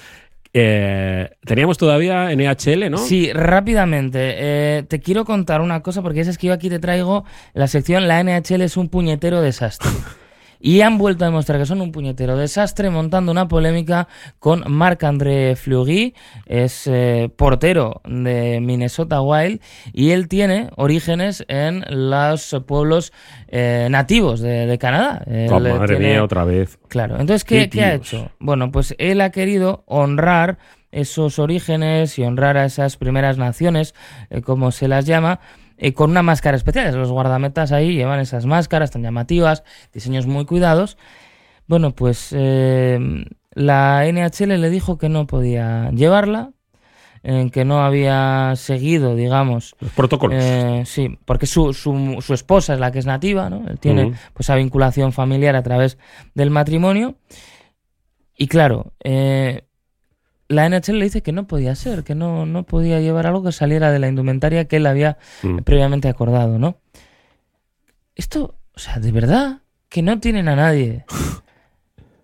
Eh, 0.53 1.31
teníamos 1.45 1.79
todavía 1.79 2.31
NHL, 2.35 2.91
¿no? 2.91 2.99
Sí, 2.99 3.33
rápidamente. 3.33 4.19
eh, 4.21 4.83
te 4.89 5.01
quiero 5.01 5.25
contar 5.25 5.61
una 5.61 5.83
cosa, 5.83 6.03
porque 6.03 6.21
es 6.21 6.39
que 6.39 6.49
yo 6.49 6.53
aquí 6.53 6.69
te 6.69 6.79
traigo 6.79 7.25
la 7.55 7.69
sección 7.69 8.09
La 8.09 8.23
NHL 8.23 8.63
es 8.63 8.77
un 8.77 8.89
puñetero 8.89 9.41
desastre. 9.41 9.91
Y 10.61 10.83
han 10.83 10.99
vuelto 10.99 11.25
a 11.25 11.29
demostrar 11.29 11.59
que 11.59 11.65
son 11.67 11.81
un 11.81 11.91
puñetero 11.91 12.37
desastre 12.37 12.91
montando 12.91 13.33
una 13.33 13.49
polémica 13.49 14.09
con 14.39 14.63
Marc-André 14.71 15.57
Fleury, 15.57 16.15
es 16.45 16.87
eh, 16.87 17.31
portero 17.35 18.03
de 18.05 18.61
Minnesota 18.61 19.23
Wild 19.23 19.61
y 19.93 20.11
él 20.11 20.29
tiene 20.29 20.69
orígenes 20.77 21.45
en 21.49 21.85
los 21.89 22.55
pueblos 22.67 23.13
eh, 23.49 23.89
nativos 23.91 24.41
de, 24.41 24.67
de 24.67 24.79
Canadá. 24.79 25.23
Oh, 25.27 25.31
eh, 25.31 25.49
madre 25.51 25.97
tiene- 25.97 26.13
mía, 26.13 26.25
otra 26.25 26.45
vez. 26.45 26.79
Claro, 26.89 27.15
entonces, 27.19 27.45
¿qué, 27.45 27.61
Qué 27.61 27.71
qué 27.71 27.85
ha 27.85 27.95
hecho? 27.95 28.31
Bueno, 28.39 28.71
pues 28.71 28.95
él 28.99 29.21
ha 29.23 29.31
querido 29.31 29.83
honrar 29.87 30.59
esos 30.93 31.39
orígenes 31.39 32.19
y 32.19 32.25
honrar 32.25 32.57
a 32.57 32.65
esas 32.65 32.97
primeras 32.97 33.39
naciones, 33.39 33.95
eh, 34.29 34.43
como 34.43 34.73
se 34.73 34.89
las 34.89 35.07
llama, 35.07 35.41
eh, 35.81 35.93
con 35.95 36.11
una 36.11 36.23
máscara 36.23 36.57
especial. 36.57 36.95
Los 36.95 37.11
guardametas 37.11 37.73
ahí 37.73 37.95
llevan 37.95 38.21
esas 38.21 38.47
máscaras 38.47 38.91
tan 38.91 39.03
llamativas, 39.03 39.65
diseños 39.93 40.27
muy 40.27 40.45
cuidados. 40.45 40.97
Bueno, 41.67 41.93
pues 41.93 42.29
eh, 42.37 42.99
la 43.53 44.05
NHL 44.07 44.61
le 44.61 44.71
dijo 44.71 44.99
que 44.99 45.09
no 45.09 45.27
podía 45.27 45.91
llevarla, 45.91 46.53
en 47.23 47.51
que 47.51 47.65
no 47.65 47.85
había 47.85 48.53
seguido, 48.57 49.15
digamos, 49.15 49.75
Los 49.81 49.93
protocolos. 49.93 50.43
eh, 50.43 50.83
sí, 50.87 51.19
porque 51.25 51.47
su, 51.47 51.75
su, 51.75 52.19
su 52.21 52.35
esposa 52.35 52.75
es 52.75 52.81
la 52.81 52.93
que 52.93 52.99
es 52.99 53.07
nativa, 53.07 53.51
¿no? 53.51 53.69
Él 53.69 53.79
tiene 53.79 54.15
pues 54.33 54.47
esa 54.47 54.55
vinculación 54.55 55.13
familiar 55.13 55.55
a 55.57 55.63
través 55.63 55.99
del 56.35 56.51
matrimonio. 56.51 57.17
Y 58.37 58.47
claro, 58.49 58.93
eh, 59.05 59.65
la 60.51 60.69
NHL 60.69 60.99
le 60.99 61.05
dice 61.05 61.23
que 61.23 61.33
no 61.33 61.47
podía 61.47 61.75
ser, 61.77 62.03
que 62.05 62.15
no, 62.15 62.45
no 62.45 62.65
podía 62.65 63.01
llevar 63.01 63.27
algo 63.27 63.43
que 63.45 63.53
saliera 63.53 63.91
de 63.93 63.99
la 64.01 64.09
indumentaria 64.09 64.67
que 64.67 64.77
él 64.77 64.87
había 64.87 65.17
Mm. 65.43 65.59
previamente 65.59 66.09
acordado, 66.09 66.59
¿no? 66.59 66.77
Esto, 68.17 68.57
o 68.75 68.79
sea, 68.79 68.99
de 68.99 69.13
verdad, 69.13 69.61
que 69.89 70.03
no 70.03 70.19
tienen 70.21 70.49
a 70.49 70.57
nadie 70.57 71.05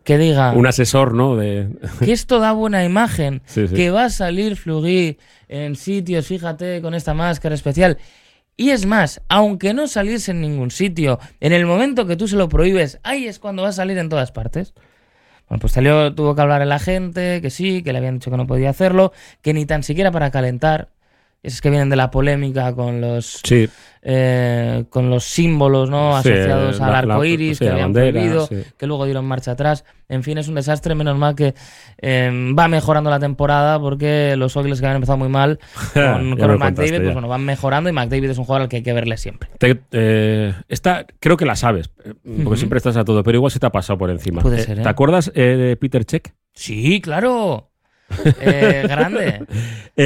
que 0.05 0.19
diga 0.19 0.53
Un 0.57 0.67
asesor, 0.67 1.15
¿no? 1.15 1.37
De... 1.37 1.69
que 2.05 2.13
esto 2.13 2.39
da 2.39 2.53
buena 2.53 2.85
imagen, 2.85 3.43
Sí, 3.47 3.69
sí. 3.69 3.75
que 3.75 3.91
va 3.91 4.05
a 4.05 4.11
salir 4.11 4.57
Flugui 4.57 5.19
en 5.49 5.77
sitios, 5.77 6.27
fíjate, 6.27 6.83
con 6.83 6.95
esta 6.95 7.15
máscara 7.15 7.55
especial. 7.55 7.99
Y 8.57 8.71
es 8.71 8.87
más, 8.87 9.21
aunque 9.29 9.75
no 9.75 9.87
saliese 9.87 10.31
en 10.31 10.41
ningún 10.41 10.71
sitio, 10.71 11.19
en 11.41 11.53
el 11.53 11.67
momento 11.67 12.07
que 12.07 12.17
tú 12.17 12.27
se 12.27 12.37
lo 12.37 12.49
prohíbes, 12.49 12.99
ahí 13.03 13.27
es 13.27 13.39
cuando 13.39 13.63
va 13.63 13.69
a 13.69 13.73
salir 13.73 13.99
en 13.99 14.09
todas 14.09 14.33
partes. 14.33 14.73
Bueno, 15.49 15.61
pues 15.61 15.73
salió, 15.75 16.15
tuvo 16.15 16.35
que 16.35 16.43
hablar 16.43 16.63
a 16.63 16.67
la 16.67 16.79
gente, 16.79 17.41
que 17.41 17.51
sí, 17.51 17.83
que 17.83 17.93
le 17.93 17.99
habían 17.99 18.15
dicho 18.15 18.31
que 18.31 18.37
no 18.37 18.47
podía 18.47 18.71
hacerlo, 18.71 19.13
que 19.43 19.55
ni 19.55 19.65
tan 19.65 19.83
siquiera 19.83 20.11
para 20.11 20.31
calentar. 20.31 20.89
Es 21.43 21.61
que 21.61 21.71
vienen 21.71 21.89
de 21.91 21.97
la 21.97 22.11
polémica 22.11 22.75
con 22.75 23.01
los 23.01 23.41
Sí, 23.45 23.69
eh, 24.03 24.85
con 24.91 25.11
los 25.11 25.25
símbolos 25.25 25.89
no 25.91 26.17
asociados 26.17 26.81
al 26.81 26.95
arco 26.95 27.25
iris 27.25 27.59
sí, 27.59 27.65
que 27.65 27.71
habían 27.71 27.93
bandera, 27.93 28.13
prohibido, 28.13 28.49
que 28.77 28.87
luego 28.87 29.05
dieron 29.05 29.25
marcha 29.27 29.53
atrás. 29.53 29.85
En 30.09 30.23
fin, 30.25 30.39
es 30.39 30.49
un 30.49 30.57
desastre. 30.57 30.95
Menos 30.97 31.17
mal 31.17 31.37
que 31.37 31.55
eh, 32.03 32.53
va 32.59 32.67
mejorando 32.67 33.11
la 33.11 33.21
temporada 33.21 33.79
porque 33.79 34.35
los 34.37 34.57
Oilers 34.57 34.81
que 34.81 34.87
habían 34.87 34.97
empezado 34.97 35.19
muy 35.19 35.29
mal 35.29 35.59
con, 35.95 36.37
con 36.37 36.59
McDavid, 36.59 36.97
pues 37.03 37.13
bueno, 37.13 37.29
van 37.29 37.45
mejorando 37.45 37.89
y 37.91 37.93
McDavid 37.93 38.31
es 38.31 38.39
un 38.39 38.45
jugador 38.45 38.63
al 38.63 38.69
que 38.69 38.77
hay 38.77 38.83
que 38.83 38.93
verle 38.93 39.17
siempre. 39.17 39.49
Te- 39.59 39.81
eh, 39.93 40.53
esta 40.69 41.07
creo 41.21 41.37
que 41.37 41.47
la 41.47 41.55
sabes, 41.55 41.91
eh, 42.05 42.13
porque 42.43 42.57
siempre 42.59 42.79
estás 42.79 42.97
a 42.97 43.05
todo, 43.05 43.23
pero 43.23 43.37
igual 43.39 43.53
se 43.53 43.61
te 43.61 43.67
ha 43.67 43.71
pasado 43.71 43.99
por 43.99 44.11
encima. 44.11 44.43
Puede 44.43 44.61
Eh, 44.63 44.65
ser, 44.65 44.81
¿eh? 44.81 44.83
¿Te 44.83 44.89
acuerdas 44.89 45.31
eh, 45.35 45.43
de 45.57 45.77
Peter 45.77 46.05
Check? 46.05 46.33
Sí, 46.55 47.01
claro. 47.01 47.71
Eh, 48.41 48.85
grande. 48.89 49.45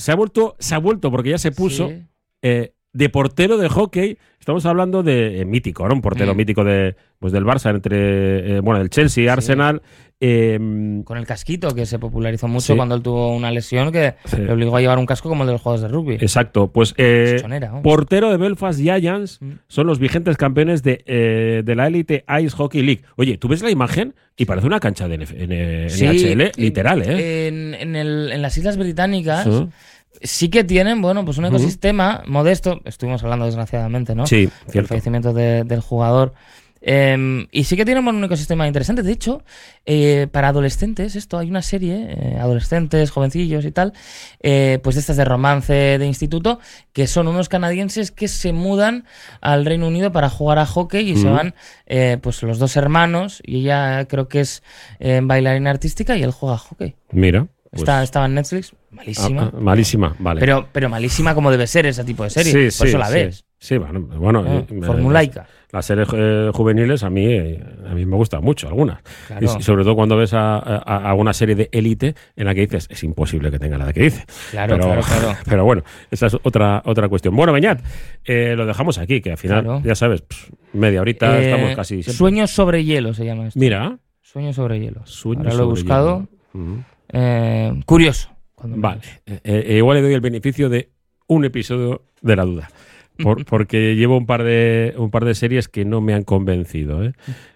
Se 0.00 0.10
ha 0.12 0.16
vuelto, 0.16 0.56
se 0.58 0.74
ha 0.74 0.78
vuelto 0.78 1.10
porque 1.10 1.30
ya 1.30 1.38
se 1.38 1.52
puso 1.52 1.88
Sí. 1.88 2.02
eh, 2.42 2.72
de 2.92 3.08
portero 3.08 3.56
de 3.56 3.68
hockey. 3.68 4.18
Estamos 4.40 4.66
hablando 4.66 5.02
de 5.04 5.40
eh, 5.40 5.44
mítico, 5.44 5.86
¿no? 5.86 5.94
Un 5.94 6.00
portero 6.00 6.34
Mm. 6.34 6.36
mítico 6.36 6.64
de, 6.64 6.96
pues 7.20 7.32
del 7.32 7.44
Barça, 7.44 7.70
entre 7.70 8.56
eh, 8.56 8.60
bueno, 8.60 8.80
del 8.80 8.90
Chelsea, 8.90 9.32
Arsenal. 9.32 9.82
eh, 10.22 10.58
Con 11.04 11.16
el 11.16 11.24
casquito, 11.26 11.74
que 11.74 11.86
se 11.86 11.98
popularizó 11.98 12.46
mucho 12.48 12.72
Sí. 12.72 12.76
cuando 12.76 12.94
él 12.94 13.00
tuvo 13.02 13.34
una 13.34 13.50
lesión 13.50 13.90
que 13.92 14.14
le 14.36 14.52
obligó 14.52 14.76
a 14.76 14.80
llevar 14.82 14.98
un 14.98 15.06
casco 15.06 15.28
como 15.30 15.44
el 15.44 15.46
de 15.46 15.52
los 15.52 15.62
jugadores 15.62 15.82
de 15.82 15.88
rugby. 15.88 16.14
exacto. 16.16 16.66
Pues 16.68 16.92
eh, 16.98 17.34
Chichonera, 17.36 17.80
portero 17.80 18.30
de 18.30 18.36
Belfast 18.36 18.78
Giants 18.80 19.38
Mm. 19.40 19.52
son 19.68 19.86
los 19.86 19.98
vigentes 19.98 20.36
campeones 20.36 20.82
de, 20.82 21.02
eh, 21.06 21.62
de 21.64 21.74
la 21.74 21.86
Elite 21.86 22.24
Ice 22.42 22.54
Hockey 22.56 22.82
League. 22.82 23.02
Oye, 23.16 23.38
tú 23.38 23.48
ves 23.48 23.62
la 23.62 23.70
imagen 23.70 24.14
y 24.36 24.44
parece 24.46 24.66
una 24.66 24.78
cancha 24.80 25.08
de 25.08 25.14
NHL, 25.16 26.52
literal, 26.56 27.02
¿eh? 27.02 27.46
En, 27.48 27.74
en 27.74 27.96
el- 27.96 28.30
en 28.32 28.42
las 28.42 28.56
Islas 28.58 28.76
Británicas. 28.76 29.46
Sí 30.22 30.48
que 30.48 30.64
tienen, 30.64 31.00
bueno, 31.02 31.24
pues 31.24 31.38
un 31.38 31.44
ecosistema 31.46 32.22
modesto. 32.26 32.80
Estuvimos 32.84 33.22
hablando, 33.22 33.46
desgraciadamente, 33.46 34.14
¿no? 34.14 34.26
Sí, 34.66 34.78
el 34.80 34.86
fallecimiento 34.86 35.32
de- 35.32 35.64
del 35.64 35.80
jugador. 35.80 36.32
Eh, 36.82 37.46
y 37.52 37.64
sí 37.64 37.76
que 37.76 37.84
tienen 37.84 38.08
un 38.08 38.24
ecosistema 38.24 38.66
interesante. 38.66 39.02
De 39.02 39.12
hecho, 39.12 39.42
eh, 39.84 40.28
para 40.32 40.48
adolescentes, 40.48 41.14
esto 41.14 41.36
hay 41.38 41.50
una 41.50 41.60
serie, 41.60 42.06
eh, 42.08 42.38
adolescentes, 42.40 43.10
jovencillos 43.10 43.66
y 43.66 43.70
tal, 43.70 43.92
eh, 44.42 44.78
pues 44.82 44.96
estas 44.96 45.18
de 45.18 45.26
romance 45.26 45.74
de 45.74 46.06
instituto, 46.06 46.58
que 46.94 47.06
son 47.06 47.28
unos 47.28 47.50
canadienses 47.50 48.10
que 48.10 48.28
se 48.28 48.54
mudan 48.54 49.04
al 49.42 49.66
Reino 49.66 49.88
Unido 49.88 50.10
para 50.10 50.30
jugar 50.30 50.58
a 50.58 50.64
hockey 50.64 51.10
y 51.10 51.16
se 51.18 51.28
van, 51.28 51.54
eh, 51.84 52.16
pues 52.22 52.42
los 52.42 52.58
dos 52.58 52.74
hermanos, 52.78 53.42
y 53.44 53.60
ella 53.60 54.06
creo 54.06 54.28
que 54.28 54.40
es 54.40 54.62
eh, 55.00 55.20
bailarina 55.22 55.68
artística 55.68 56.16
y 56.16 56.22
él 56.22 56.30
juega 56.30 56.54
a 56.54 56.58
hockey. 56.58 56.96
Mira. 57.12 57.46
Pues, 57.70 57.82
Está, 57.82 58.02
estaba 58.02 58.26
en 58.26 58.34
Netflix, 58.34 58.72
ah, 58.74 58.76
malísima. 58.90 59.42
ah, 59.54 59.58
malísima, 59.60 60.16
vale. 60.18 60.40
Pero, 60.40 60.66
pero 60.72 60.88
malísima 60.88 61.34
como 61.34 61.50
debe 61.50 61.66
ser 61.66 61.86
ese 61.86 62.02
tipo 62.04 62.24
de 62.24 62.30
serie. 62.30 62.52
Sí, 62.52 62.78
Por 62.78 62.86
sí, 62.86 62.90
eso 62.90 62.98
la 62.98 63.08
ves. 63.10 63.44
Sí, 63.58 63.76
bueno, 63.78 64.00
bueno 64.00 64.42
¿no? 64.42 64.58
eh, 64.58 64.66
Formulaica. 64.84 65.46
Las 65.70 65.86
series 65.86 66.08
eh, 66.14 66.50
juveniles 66.52 67.04
a 67.04 67.10
mí, 67.10 67.26
eh, 67.26 67.62
a 67.88 67.94
mí 67.94 68.04
me 68.06 68.16
gustan 68.16 68.42
mucho, 68.42 68.66
algunas. 68.66 69.00
Claro. 69.28 69.44
Y 69.58 69.62
sobre 69.62 69.84
todo 69.84 69.94
cuando 69.94 70.16
ves 70.16 70.32
a, 70.34 70.56
a- 70.56 70.78
a 70.78 71.10
alguna 71.10 71.32
serie 71.32 71.54
de 71.54 71.68
élite 71.70 72.16
en 72.34 72.46
la 72.46 72.54
que 72.56 72.62
dices, 72.62 72.88
es 72.90 73.04
imposible 73.04 73.52
que 73.52 73.58
tenga 73.60 73.78
la 73.78 73.92
que 73.92 74.00
dice. 74.02 74.24
Claro, 74.50 74.74
pero, 74.76 74.86
claro, 74.88 75.02
claro. 75.02 75.38
pero 75.44 75.64
bueno, 75.64 75.84
esa 76.10 76.26
es 76.26 76.36
otra, 76.42 76.82
otra 76.86 77.08
cuestión. 77.08 77.36
Bueno, 77.36 77.52
Beñat, 77.52 77.80
eh, 78.24 78.54
lo 78.56 78.66
dejamos 78.66 78.98
aquí, 78.98 79.20
que 79.20 79.30
al 79.32 79.38
final, 79.38 79.62
Claro. 79.62 79.82
ya 79.84 79.94
sabes, 79.94 80.22
pff, 80.22 80.50
media 80.72 81.02
horita 81.02 81.38
estamos 81.38 81.76
casi 81.76 82.02
siempre. 82.02 82.14
Sueños 82.14 82.50
sobre 82.50 82.84
hielo 82.84 83.14
se 83.14 83.24
llama 83.26 83.46
esto. 83.46 83.60
Mira, 83.60 83.96
Sueños 84.22 84.56
sobre 84.56 84.80
hielo. 84.80 85.06
sueños 85.06 85.46
Ahora 85.46 85.56
lo 85.58 85.62
he 85.62 85.66
buscado. 85.66 86.28
Ujú. 86.54 86.82
Eh, 87.12 87.72
curioso. 87.86 88.30
cuando 88.54 88.76
Vale, 88.78 89.00
eh, 89.26 89.40
eh, 89.44 89.76
igual 89.78 89.96
le 89.98 90.02
doy 90.02 90.14
el 90.14 90.20
beneficio 90.20 90.68
de 90.68 90.90
un 91.26 91.44
episodio 91.44 92.02
de 92.20 92.36
la 92.36 92.44
duda. 92.44 92.70
Por- 93.22 93.44
porque 93.44 93.96
llevo 93.96 94.16
un 94.16 94.24
par 94.26 94.44
de 94.44 94.94
un 94.96 95.10
par 95.10 95.24
de 95.26 95.34
series 95.34 95.68
que 95.68 95.84
no 95.84 96.00
me 96.00 96.14
han 96.14 96.22
convencido, 96.24 97.04
¿eh? 97.04 97.12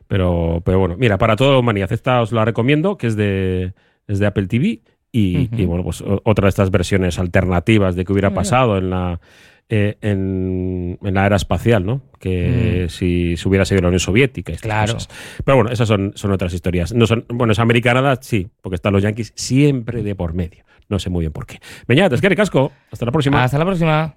Pero, 0.09 0.61
pero 0.65 0.79
bueno, 0.79 0.97
mira, 0.99 1.17
para 1.17 1.37
toda 1.37 1.53
la 1.53 1.59
humanidad, 1.59 1.91
esta 1.93 2.21
os 2.21 2.33
la 2.33 2.45
recomiendo, 2.45 2.99
que 2.99 3.07
es 3.07 3.17
de, 3.17 3.73
es 4.07 4.19
de 4.19 4.27
Apple 4.27 4.47
TV. 4.47 4.81
Y, 5.11 5.49
y, 5.57 5.65
bueno, 5.65 5.85
pues 5.85 6.03
otra 6.25 6.47
de 6.47 6.49
estas 6.51 6.71
versiones 6.73 7.19
alternativas 7.21 7.95
de 7.95 8.05
que 8.05 8.13
hubiera 8.13 8.35
pasado 8.35 8.77
en 8.79 8.91
la 8.91 9.21
eh, 9.69 9.97
en, 10.01 10.99
en 11.03 11.15
la 11.15 11.27
era 11.27 11.37
espacial, 11.37 11.85
¿no? 11.87 12.03
Que 12.21 12.87
si 12.89 13.37
se 13.37 13.49
hubiera 13.49 13.65
sido 13.65 13.81
la 13.83 13.89
Unión 13.89 14.01
Soviética. 14.01 14.53
estas 14.53 14.67
Mm. 14.67 14.69
Claro. 14.69 14.95
cosas. 14.95 15.09
Pero 15.45 15.57
bueno, 15.57 15.71
esas 15.71 15.89
son, 15.89 16.13
son 16.15 16.33
otras 16.33 16.53
historias. 16.55 16.93
No 16.93 17.07
son, 17.07 17.25
bueno, 17.29 17.53
es 17.53 17.59
americanada, 17.59 18.19
sí, 18.21 18.49
porque 18.61 18.77
están 18.77 18.93
los 18.93 19.03
Yankees 19.03 19.33
siempre 19.37 20.03
de 20.03 20.15
por 20.15 20.35
medio. 20.35 20.65
No 20.89 20.99
sé 20.99 21.11
muy 21.11 21.21
bien 21.21 21.33
por 21.33 21.47
qué. 21.47 21.61
Beñat, 21.89 22.13
es 22.13 22.21
que 22.21 22.35
casco. 22.37 22.71
Hasta 22.91 23.07
la 23.07 23.13
próxima. 23.13 23.43
Hasta 23.43 23.59
la 23.59 23.65
próxima. 23.65 24.15